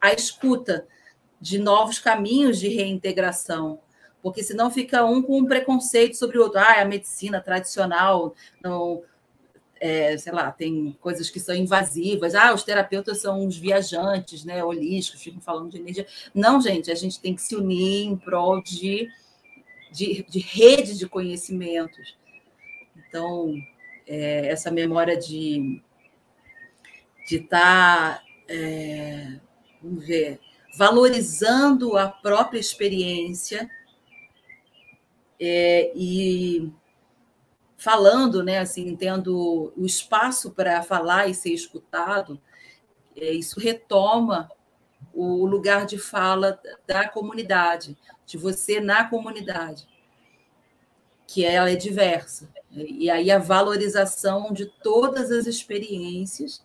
[0.00, 0.86] a escuta
[1.40, 3.78] de novos caminhos de reintegração
[4.22, 6.58] porque senão fica um com um preconceito sobre o outro.
[6.58, 9.02] Ah, é a medicina tradicional não,
[9.80, 12.34] é, sei lá, tem coisas que são invasivas.
[12.34, 16.06] Ah, os terapeutas são uns viajantes, né, holísticos, ficam falando de energia.
[16.34, 19.08] Não, gente, a gente tem que se unir em prol de,
[19.90, 22.16] de, de rede de conhecimentos.
[22.94, 23.54] Então,
[24.06, 25.82] é, essa memória de
[27.30, 29.38] de estar, tá, é,
[29.80, 30.40] vamos ver,
[30.76, 33.70] valorizando a própria experiência
[35.38, 36.72] é, e
[37.80, 42.38] falando, né, assim, tendo o espaço para falar e ser escutado,
[43.16, 44.50] é, isso retoma
[45.14, 49.88] o lugar de fala da comunidade, de você na comunidade,
[51.26, 52.52] que ela é diversa.
[52.70, 56.62] E aí a valorização de todas as experiências,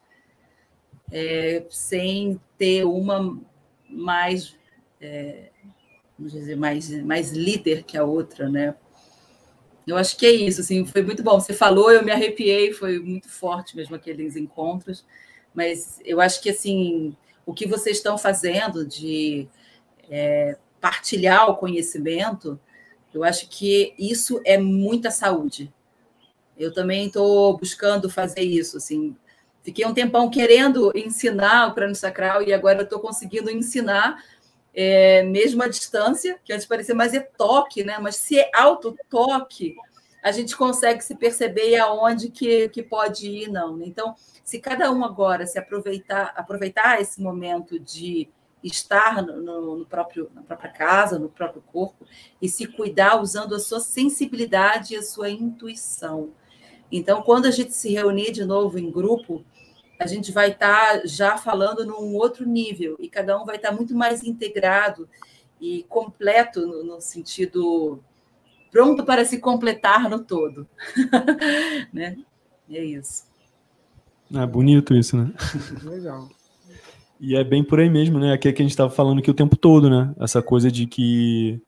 [1.10, 3.40] é, sem ter uma
[3.90, 4.54] mais,
[5.00, 5.50] é,
[6.20, 8.76] vamos dizer, mais, mais líder que a outra, né?
[9.88, 11.40] Eu acho que é isso, assim, foi muito bom.
[11.40, 15.06] Você falou, eu me arrepiei, foi muito forte mesmo aqueles encontros,
[15.54, 17.16] mas eu acho que assim
[17.46, 19.48] o que vocês estão fazendo de
[20.10, 22.60] é, partilhar o conhecimento,
[23.14, 25.72] eu acho que isso é muita saúde.
[26.58, 29.16] Eu também estou buscando fazer isso, assim.
[29.64, 34.24] Fiquei um tempão querendo ensinar o plano sacral e agora estou conseguindo ensinar
[34.76, 37.98] é, mesmo à distância, que antes parecia mais é toque, né?
[37.98, 39.76] Mas se é auto-toque,
[40.22, 43.78] a gente consegue se perceber aonde que, que pode ir, não.
[43.78, 43.86] Né?
[43.88, 48.28] Então, se cada um agora se aproveitar, aproveitar esse momento de
[48.62, 52.06] estar no, no, próprio, na própria casa, no próprio corpo,
[52.42, 56.32] e se cuidar usando a sua sensibilidade e a sua intuição.
[56.92, 59.46] Então, quando a gente se reunir de novo em grupo,
[60.00, 63.70] a gente vai estar tá já falando num outro nível e cada um vai estar
[63.70, 65.08] tá muito mais integrado
[65.60, 68.00] e completo no, no sentido
[68.72, 70.68] pronto para se completar no todo,
[71.94, 72.18] né?
[72.70, 73.24] É isso.
[74.34, 75.32] É bonito isso, né?
[75.84, 76.28] Legal.
[77.20, 78.34] E é bem por aí mesmo, né?
[78.34, 80.14] Aqui é que a gente estava falando aqui o tempo todo, né?
[80.20, 81.62] Essa coisa de que.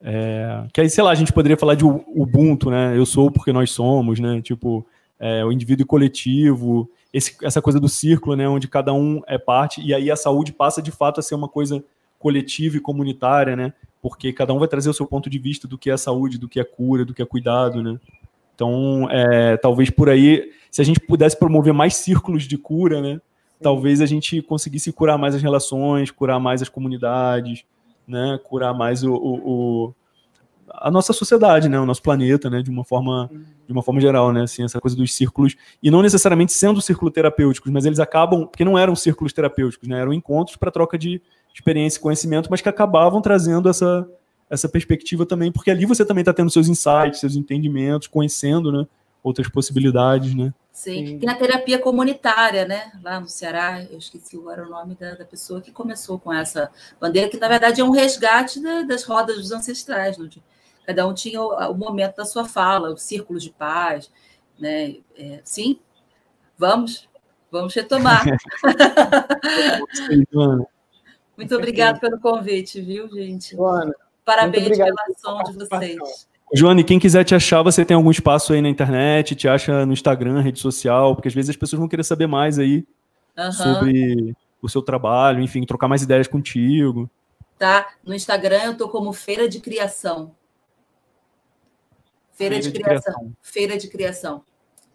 [0.00, 2.96] É, que aí, sei lá, a gente poderia falar de Ubuntu, né?
[2.96, 4.40] Eu sou porque nós somos, né?
[4.40, 4.86] Tipo,
[5.18, 8.48] é, o indivíduo coletivo, esse, essa coisa do círculo, né?
[8.48, 11.48] Onde cada um é parte, e aí a saúde passa de fato a ser uma
[11.48, 11.82] coisa
[12.18, 13.72] coletiva e comunitária, né?
[14.02, 16.48] Porque cada um vai trazer o seu ponto de vista do que é saúde, do
[16.48, 17.98] que é cura, do que é cuidado, né?
[18.54, 23.20] Então, é, talvez por aí, se a gente pudesse promover mais círculos de cura, né?
[23.60, 27.64] talvez a gente conseguisse curar mais as relações, curar mais as comunidades,
[28.06, 29.94] né, curar mais o, o, o,
[30.68, 33.30] a nossa sociedade, né, o nosso planeta, né, de uma forma
[33.66, 37.12] de uma forma geral, né, assim, essa coisa dos círculos e não necessariamente sendo círculos
[37.12, 41.20] terapêuticos, mas eles acabam porque não eram círculos terapêuticos, né, eram encontros para troca de
[41.52, 44.08] experiência e conhecimento, mas que acabavam trazendo essa
[44.48, 48.86] essa perspectiva também, porque ali você também está tendo seus insights, seus entendimentos, conhecendo, né,
[49.20, 50.54] outras possibilidades, né.
[50.76, 51.06] Sim.
[51.06, 51.18] Sim.
[51.18, 52.92] Tem a terapia comunitária, né?
[53.02, 56.70] Lá no Ceará, eu esqueci agora o nome da, da, pessoa que começou com essa
[57.00, 60.42] bandeira, que na verdade é um resgate da, das rodas dos ancestrais, onde
[60.86, 64.10] cada um tinha o, o, momento da sua fala, o círculo de paz,
[64.58, 64.96] né?
[65.16, 65.80] É, sim,
[66.56, 67.08] vamos,
[67.50, 68.24] vamos retomar.
[71.36, 73.56] muito obrigado pelo convite, viu, gente?
[73.56, 73.92] Joana,
[74.24, 76.28] Parabéns pela ação de vocês.
[76.54, 79.92] Joane, quem quiser te achar, você tem algum espaço aí na internet, te acha no
[79.92, 82.86] Instagram, rede social, porque às vezes as pessoas vão querer saber mais aí
[83.36, 83.52] uhum.
[83.52, 87.10] sobre o seu trabalho, enfim, trocar mais ideias contigo.
[87.58, 90.35] Tá, no Instagram eu tô como Feira de Criação.
[92.36, 93.14] Feira, Feira de, de criação.
[93.14, 93.32] criação.
[93.42, 94.44] Feira de Criação.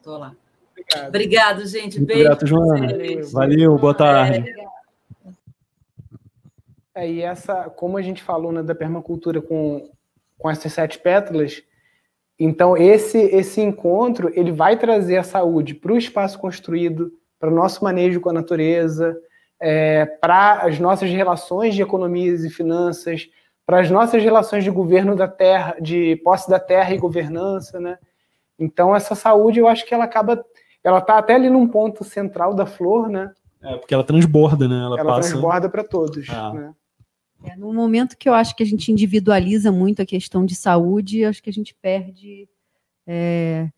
[0.03, 0.35] Tô lá.
[0.71, 1.97] Obrigado, Obrigado gente.
[1.97, 2.31] Muito Beijo.
[2.31, 2.87] Obrigado, Joana.
[3.31, 4.45] Valeu, boa tarde.
[6.93, 9.89] É, e essa, como a gente falou né, da permacultura com
[10.41, 11.61] com essas sete pétalas.
[12.39, 17.55] Então esse esse encontro ele vai trazer a saúde para o espaço construído, para o
[17.55, 19.15] nosso manejo com a natureza,
[19.59, 23.29] é, para as nossas relações de economias e finanças,
[23.66, 27.97] para as nossas relações de governo da terra, de posse da terra e governança, né?
[28.57, 30.43] Então essa saúde eu acho que ela acaba,
[30.84, 33.32] ela está até ali num ponto central da flor, né?
[33.62, 34.76] É, porque ela transborda, né?
[34.76, 35.30] Ela, ela passa...
[35.30, 36.30] transborda para todos.
[36.30, 36.53] Ah.
[36.53, 36.74] Né?
[37.43, 41.26] É, no momento que eu acho que a gente individualiza muito a questão de saúde,
[41.26, 42.47] acho que a gente perde
[43.07, 43.70] é,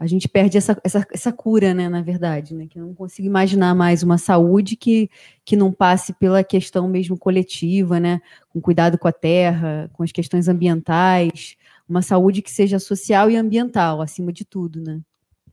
[0.00, 3.28] a gente perde essa, essa, essa cura, né, na verdade, né, que eu não consigo
[3.28, 5.10] imaginar mais uma saúde que,
[5.44, 10.10] que não passe pela questão mesmo coletiva, né, com cuidado com a terra, com as
[10.10, 11.54] questões ambientais,
[11.86, 15.02] uma saúde que seja social e ambiental, acima de tudo, né.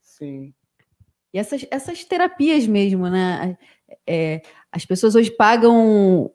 [0.02, 0.54] Sim.
[1.34, 3.58] E essas, essas terapias mesmo, né,
[4.08, 4.42] é,
[4.72, 6.32] as pessoas hoje pagam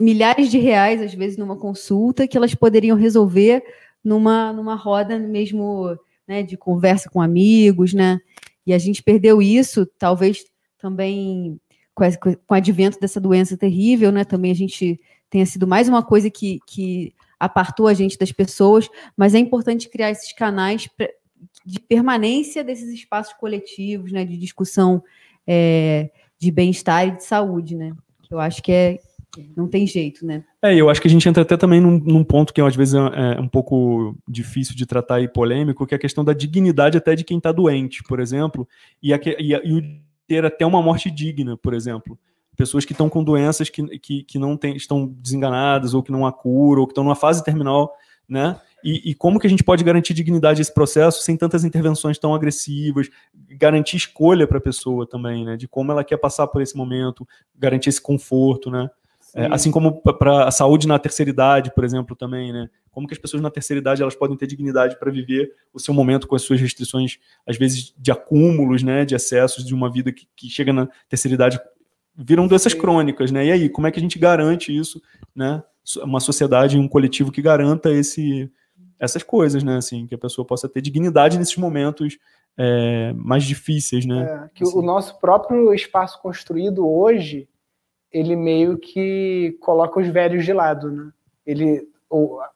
[0.00, 3.62] milhares de reais, às vezes, numa consulta, que elas poderiam resolver
[4.02, 8.18] numa, numa roda mesmo né, de conversa com amigos, né?
[8.66, 10.44] E a gente perdeu isso, talvez
[10.78, 11.60] também
[11.94, 14.24] com, com o advento dessa doença terrível, né?
[14.24, 15.00] Também a gente
[15.30, 19.88] tenha sido mais uma coisa que, que apartou a gente das pessoas, mas é importante
[19.88, 20.88] criar esses canais
[21.64, 24.24] de permanência desses espaços coletivos, né?
[24.24, 25.02] De discussão.
[25.46, 27.92] É, de bem-estar e de saúde, né?
[28.30, 28.98] Eu acho que é
[29.56, 30.44] não tem jeito, né?
[30.62, 32.94] É, eu acho que a gente entra até também num, num ponto que às vezes
[32.94, 36.98] é, é, um pouco difícil de tratar e polêmico, que é a questão da dignidade
[36.98, 38.68] até de quem está doente, por exemplo,
[39.02, 42.18] e, a, e, a, e ter até uma morte digna, por exemplo.
[42.56, 46.26] Pessoas que estão com doenças que, que, que não tem, estão desenganadas, ou que não
[46.26, 47.92] há cura, ou que estão numa fase terminal,
[48.28, 48.58] né?
[48.84, 52.34] E, e, como que a gente pode garantir dignidade nesse processo sem tantas intervenções tão
[52.34, 53.08] agressivas,
[53.50, 55.56] garantir escolha para a pessoa também, né?
[55.56, 58.88] De como ela quer passar por esse momento, garantir esse conforto, né?
[59.36, 62.70] É, assim como para a saúde na terceira idade, por exemplo, também, né?
[62.90, 65.92] Como que as pessoas na terceira idade elas podem ter dignidade para viver o seu
[65.92, 69.04] momento com as suas restrições, às vezes de acúmulos, né?
[69.04, 71.60] De excessos de uma vida que, que chega na terceira idade
[72.16, 73.44] viram doenças crônicas, né?
[73.44, 75.02] E aí, como é que a gente garante isso,
[75.34, 75.62] né?
[76.02, 78.50] Uma sociedade, um coletivo que garanta esse
[78.98, 79.76] essas coisas, né?
[79.76, 82.18] Assim, que a pessoa possa ter dignidade nesses momentos
[82.56, 84.22] é, mais difíceis, né?
[84.22, 84.78] É, que assim.
[84.78, 87.46] o nosso próprio espaço construído hoje,
[88.12, 91.10] ele meio que coloca os velhos de lado, né?
[91.46, 91.88] Ele,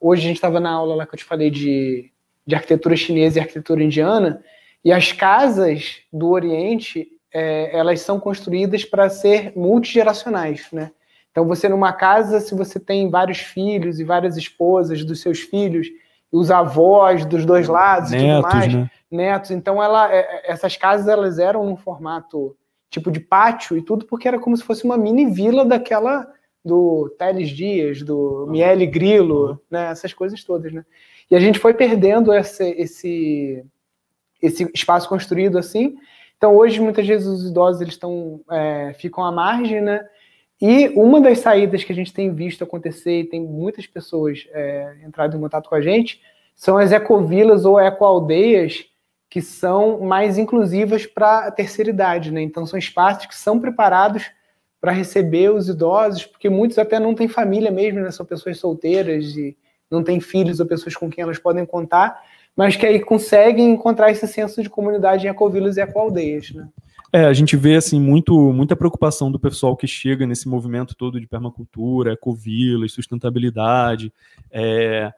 [0.00, 2.10] hoje a gente estava na aula lá que eu te falei de,
[2.46, 4.42] de arquitetura chinesa e arquitetura indiana,
[4.84, 10.90] e as casas do Oriente, é, elas são construídas para ser multigeracionais, né?
[11.30, 15.86] Então você numa casa, se você tem vários filhos e várias esposas dos seus filhos,
[16.32, 18.90] os avós dos dois lados netos, e tudo mais, né?
[19.10, 19.50] netos.
[19.50, 22.56] Então, ela, é, é, essas casas elas eram num formato
[22.90, 26.26] tipo de pátio e tudo, porque era como se fosse uma mini vila daquela
[26.64, 29.90] do Teles Dias, do Miele Grilo, né?
[29.90, 30.84] Essas coisas todas, né?
[31.30, 33.64] E a gente foi perdendo esse, esse,
[34.42, 35.96] esse espaço construído assim.
[36.36, 40.04] Então, hoje, muitas vezes, os idosos eles estão, é, ficam à margem, né?
[40.60, 44.96] E uma das saídas que a gente tem visto acontecer, e tem muitas pessoas é,
[45.06, 46.20] entrado em contato com a gente,
[46.54, 48.84] são as ecovilas ou ecoaldeias,
[49.30, 52.32] que são mais inclusivas para a terceira idade.
[52.32, 52.42] Né?
[52.42, 54.24] Então, são espaços que são preparados
[54.80, 58.10] para receber os idosos, porque muitos até não têm família mesmo, né?
[58.10, 59.56] são pessoas solteiras e
[59.88, 62.20] não têm filhos ou pessoas com quem elas podem contar,
[62.56, 66.50] mas que aí conseguem encontrar esse senso de comunidade em ecovilas e ecoaldeias.
[66.50, 66.66] Né?
[67.12, 71.20] É, a gente vê assim muito, muita preocupação do pessoal que chega nesse movimento todo
[71.20, 74.12] de permacultura, ecovilas, sustentabilidade.
[74.50, 75.12] É,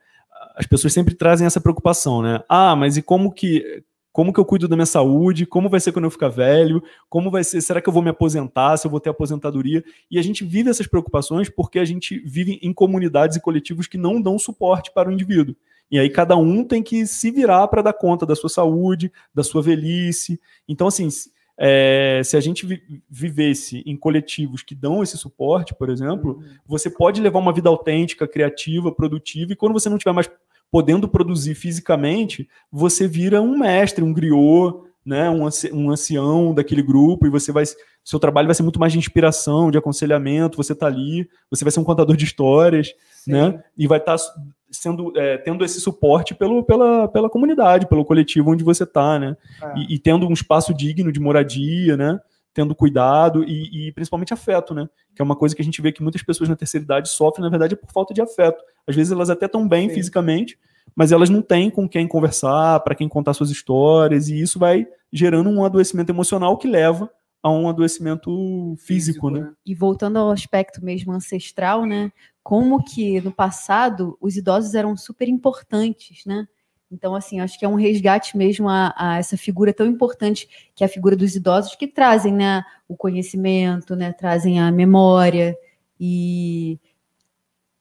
[0.55, 2.41] as pessoas sempre trazem essa preocupação, né?
[2.49, 3.83] Ah, mas e como que
[4.13, 7.31] como que eu cuido da minha saúde, como vai ser quando eu ficar velho, como
[7.31, 9.83] vai ser, será que eu vou me aposentar, se eu vou ter aposentadoria?
[10.09, 13.97] E a gente vive essas preocupações porque a gente vive em comunidades e coletivos que
[13.97, 15.55] não dão suporte para o indivíduo.
[15.89, 19.43] E aí cada um tem que se virar para dar conta da sua saúde, da
[19.43, 20.39] sua velhice.
[20.67, 21.09] Então, assim,
[21.57, 22.67] é, se a gente
[23.09, 26.43] vivesse em coletivos que dão esse suporte, por exemplo, uhum.
[26.67, 30.29] você pode levar uma vida autêntica, criativa, produtiva, e quando você não tiver mais
[30.73, 37.27] podendo produzir fisicamente, você vira um mestre, um griot, né, um, um ancião daquele grupo,
[37.27, 37.63] e você vai.
[38.03, 41.69] Seu trabalho vai ser muito mais de inspiração, de aconselhamento, você está ali, você vai
[41.69, 42.91] ser um contador de histórias,
[43.23, 43.33] Sim.
[43.33, 43.63] né?
[43.77, 44.23] E vai estar tá
[44.71, 49.37] sendo é, tendo esse suporte pelo, pela, pela comunidade, pelo coletivo onde você está, né?
[49.61, 49.73] É.
[49.77, 52.19] E, e, tendo um espaço digno de moradia, né?
[52.53, 54.87] Tendo cuidado e, e, principalmente afeto, né?
[55.15, 57.43] Que é uma coisa que a gente vê que muitas pessoas na terceira idade sofrem,
[57.43, 58.63] na verdade, é por falta de afeto.
[58.87, 59.95] Às vezes elas até estão bem Sim.
[59.95, 60.57] fisicamente,
[60.95, 64.85] mas elas não têm com quem conversar, para quem contar suas histórias, e isso vai
[65.11, 67.09] gerando um adoecimento emocional que leva
[67.41, 68.31] a um adoecimento
[68.77, 69.39] físico, físico né?
[69.41, 69.53] né?
[69.65, 72.11] E voltando ao aspecto mesmo ancestral, né?
[72.41, 76.47] Como que no passado os idosos eram super importantes, né?
[76.93, 80.83] Então, assim, acho que é um resgate mesmo a, a, essa figura tão importante que
[80.83, 85.57] é a figura dos idosos que trazem, né, o conhecimento, né, trazem a memória
[85.99, 86.79] e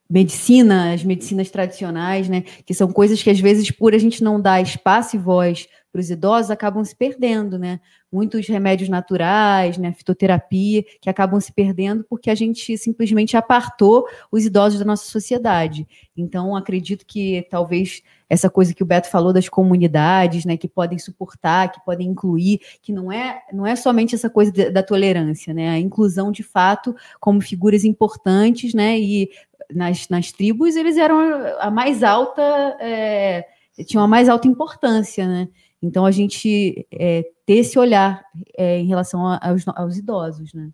[0.09, 4.41] medicina, as medicinas tradicionais, né, que são coisas que às vezes por a gente não
[4.41, 7.79] dar espaço e voz para os idosos acabam se perdendo, né?
[8.11, 14.47] Muitos remédios naturais, né, fitoterapia, que acabam se perdendo porque a gente simplesmente apartou os
[14.47, 15.87] idosos da nossa sociedade.
[16.17, 18.03] Então, acredito que talvez
[18.33, 22.61] essa coisa que o Beto falou das comunidades, né, que podem suportar, que podem incluir,
[22.81, 25.69] que não é não é somente essa coisa da tolerância, né?
[25.69, 28.99] A inclusão de fato como figuras importantes, né?
[28.99, 29.29] E
[29.71, 31.19] nas, nas tribos eles eram
[31.61, 32.43] a mais alta
[32.81, 33.45] é,
[33.87, 35.49] tinham a mais alta importância, né?
[35.83, 38.25] Então, a gente é, ter esse olhar
[38.57, 40.71] é, em relação aos, aos idosos, né?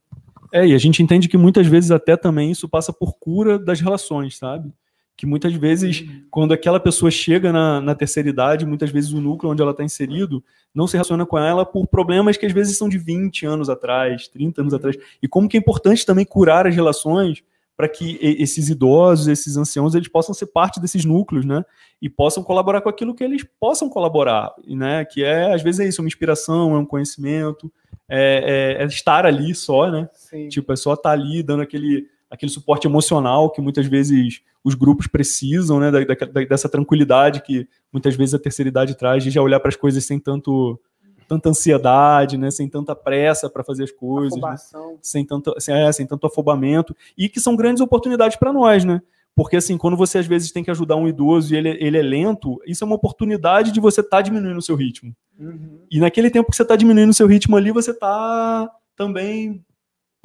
[0.52, 3.80] É, e a gente entende que muitas vezes até também isso passa por cura das
[3.80, 4.70] relações, sabe?
[5.18, 6.22] Que muitas vezes, uhum.
[6.30, 9.82] quando aquela pessoa chega na, na, terceira idade, muitas vezes o núcleo onde ela está
[9.82, 10.42] inserido
[10.72, 14.28] não se relaciona com ela por problemas que às vezes são de 20 anos atrás,
[14.28, 14.96] 30 anos atrás.
[15.20, 17.42] E como que é importante também curar as relações
[17.78, 21.64] para que esses idosos, esses anciãos, eles possam ser parte desses núcleos, né?
[22.02, 25.04] E possam colaborar com aquilo que eles possam colaborar, né?
[25.04, 27.72] Que é, às vezes, é isso, uma inspiração, é um conhecimento,
[28.08, 30.08] é, é, é estar ali só, né?
[30.12, 30.48] Sim.
[30.48, 35.06] Tipo, é só estar ali dando aquele, aquele suporte emocional que muitas vezes os grupos
[35.06, 35.90] precisam, né?
[35.90, 39.70] Da, da, dessa tranquilidade que muitas vezes a terceira idade traz, de já olhar para
[39.70, 40.78] as coisas sem tanto
[41.26, 44.56] tanta ansiedade, né, sem tanta pressa para fazer as coisas, né,
[45.02, 49.02] sem, tanto, sem, é, sem tanto afobamento, e que são grandes oportunidades para nós, né?
[49.36, 52.02] Porque assim, quando você às vezes tem que ajudar um idoso e ele, ele é
[52.02, 55.14] lento, isso é uma oportunidade de você estar tá diminuindo o seu ritmo.
[55.38, 55.80] Uhum.
[55.90, 59.64] E naquele tempo que você está diminuindo o seu ritmo ali, você está também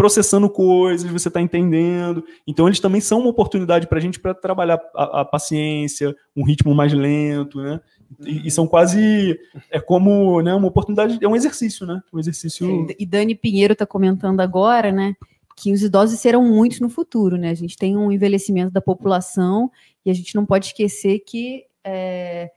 [0.04, 2.26] processando coisas, você está entendendo.
[2.46, 6.44] Então, eles também são uma oportunidade para a gente para trabalhar a, a, paciência, um
[6.44, 7.80] ritmo mais lento, né?
[8.20, 9.40] E, e, são quase
[9.72, 12.02] é como né, uma oportunidade, é um exercício, né?
[12.12, 12.86] Um exercício.
[13.00, 15.16] E Dani Pinheiro está comentando agora, né?
[15.56, 17.52] Que os idosos serão muitos no futuro, né?
[17.52, 19.72] A gente tem um envelhecimento da população
[20.06, 22.52] e a gente não pode esquecer que é,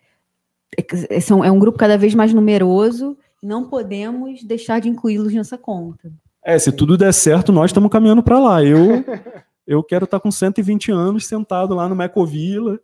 [0.76, 6.12] é, é um grupo cada vez mais numeroso não podemos deixar de incluí-los nessa conta.
[6.47, 8.62] É, se tudo der certo, nós estamos caminhando para lá.
[8.62, 9.05] Eu
[9.66, 12.78] eu quero estar tá com 120 anos sentado lá no Mecovila,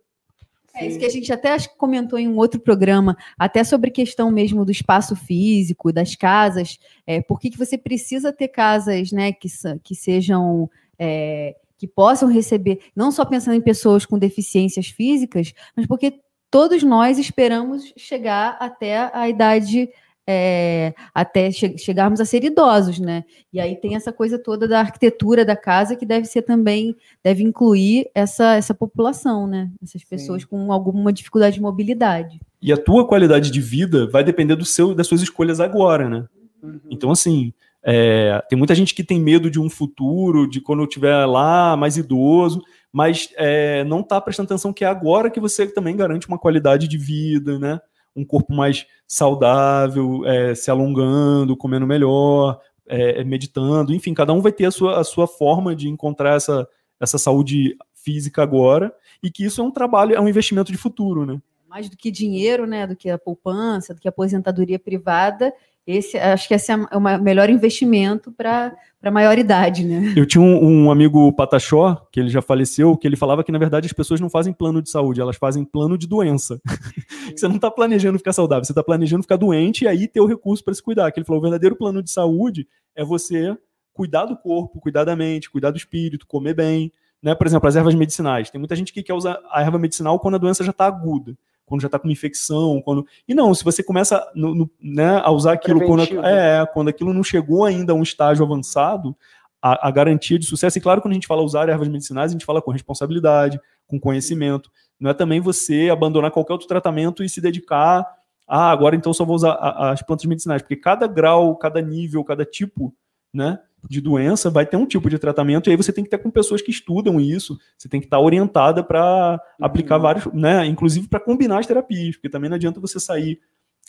[0.74, 4.64] é isso que a gente até comentou em um outro programa, até sobre questão mesmo
[4.64, 6.78] do espaço físico, das casas.
[7.06, 9.48] É, por que, que você precisa ter casas né, que,
[9.82, 10.68] que sejam.
[10.98, 16.80] É, que possam receber, não só pensando em pessoas com deficiências físicas, mas porque todos
[16.84, 19.90] nós esperamos chegar até a idade
[20.26, 23.24] é, até che chegarmos a ser idosos, né?
[23.52, 27.42] E aí tem essa coisa toda da arquitetura da casa que deve ser também, deve
[27.42, 29.70] incluir essa, essa população, né?
[29.82, 30.48] Essas pessoas Sim.
[30.48, 32.40] com alguma dificuldade de mobilidade.
[32.60, 36.24] E a tua qualidade de vida vai depender do seu, das suas escolhas agora, né?
[36.62, 36.80] Uhum.
[36.90, 37.52] Então, assim,
[37.84, 41.76] É, tem muita gente que tem medo de um futuro, de quando eu estiver lá
[41.76, 42.62] mais idoso,
[42.92, 46.86] mas é, não está prestando atenção que é agora que você também garante uma qualidade
[46.86, 47.80] de vida, né?
[48.14, 54.52] Um corpo mais saudável, é, se alongando, comendo melhor, é, meditando, enfim, cada um vai
[54.52, 56.68] ter a sua, a sua forma de encontrar essa,
[57.00, 58.92] essa saúde física agora,
[59.22, 61.40] e que isso é um trabalho, é um investimento de futuro, né?
[61.68, 62.86] Mais do que dinheiro, né?
[62.86, 65.54] Do que a poupança, do que a aposentadoria privada,
[65.86, 68.72] esse, acho que esse é o melhor investimento para
[69.02, 70.14] a maioridade, né?
[70.16, 73.58] Eu tinha um, um, amigo Pataxó, que ele já faleceu, que ele falava que, na
[73.58, 76.60] verdade, as pessoas não fazem plano de saúde, elas fazem plano de doença.
[77.34, 80.26] você não está planejando ficar saudável, você está planejando ficar doente e aí ter o
[80.26, 81.10] recurso para se cuidar.
[81.10, 83.56] Que ele falou, o verdadeiro plano de saúde é você
[83.92, 86.92] cuidar do corpo, cuidar da mente, cuidar do espírito, comer bem.
[87.20, 87.34] Né?
[87.34, 88.50] Por exemplo, as ervas medicinais.
[88.50, 91.36] Tem muita gente que quer usar a erva medicinal quando a doença já está aguda
[91.72, 95.22] quando já está com uma infecção, quando e não, se você começa no, no, né,
[95.24, 99.16] a usar aquilo quando é quando aquilo não chegou ainda a um estágio avançado,
[99.62, 100.76] a, a, garantia de sucesso.
[100.76, 103.98] E claro, quando a gente fala usar ervas medicinais, a gente fala com responsabilidade, com
[103.98, 104.70] conhecimento.
[105.00, 108.06] Não é também você abandonar qualquer outro tratamento e se dedicar
[108.46, 112.44] ah, agora então só vou usar as plantas medicinais, porque cada grau, cada nível, cada
[112.44, 112.94] tipo,
[113.32, 113.58] né,
[113.88, 116.30] de doença vai ter um tipo de tratamento, e aí você tem que ter com
[116.30, 119.66] pessoas que estudam isso, você tem que estar orientada para uhum.
[119.66, 123.40] aplicar vários, né, inclusive para combinar as terapias, porque também não adianta você sair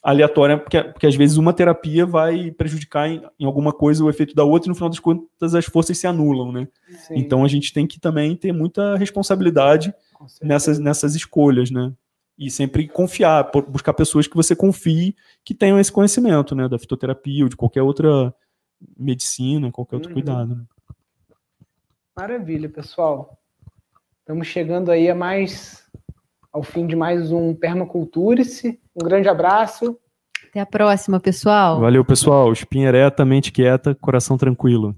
[0.03, 4.35] aleatória, porque, porque às vezes uma terapia vai prejudicar em, em, alguma coisa o efeito
[4.35, 6.67] da outra, e no final das contas as forças se anulam, né?
[7.07, 7.13] Sim.
[7.15, 9.93] Então a gente tem que também ter muita responsabilidade
[10.41, 11.93] nessas, nessas escolhas, né?
[12.37, 15.15] E sempre confiar, buscar pessoas que você confie
[15.45, 16.67] que tenham esse conhecimento, né?
[16.67, 18.33] Da fitoterapia ou de qualquer outra
[18.97, 20.15] medicina, qualquer outro uhum.
[20.15, 20.55] cuidado.
[20.55, 20.63] Né?
[22.15, 23.37] Maravilha, pessoal.
[24.19, 25.83] Estamos chegando aí a mais
[26.51, 28.79] ao fim de mais um Permaculture-se.
[28.95, 29.97] Um grande abraço.
[30.49, 31.79] Até a próxima, pessoal.
[31.79, 32.53] Valeu, pessoal.
[32.53, 34.95] Espinha ereta, mente quieta, coração tranquilo.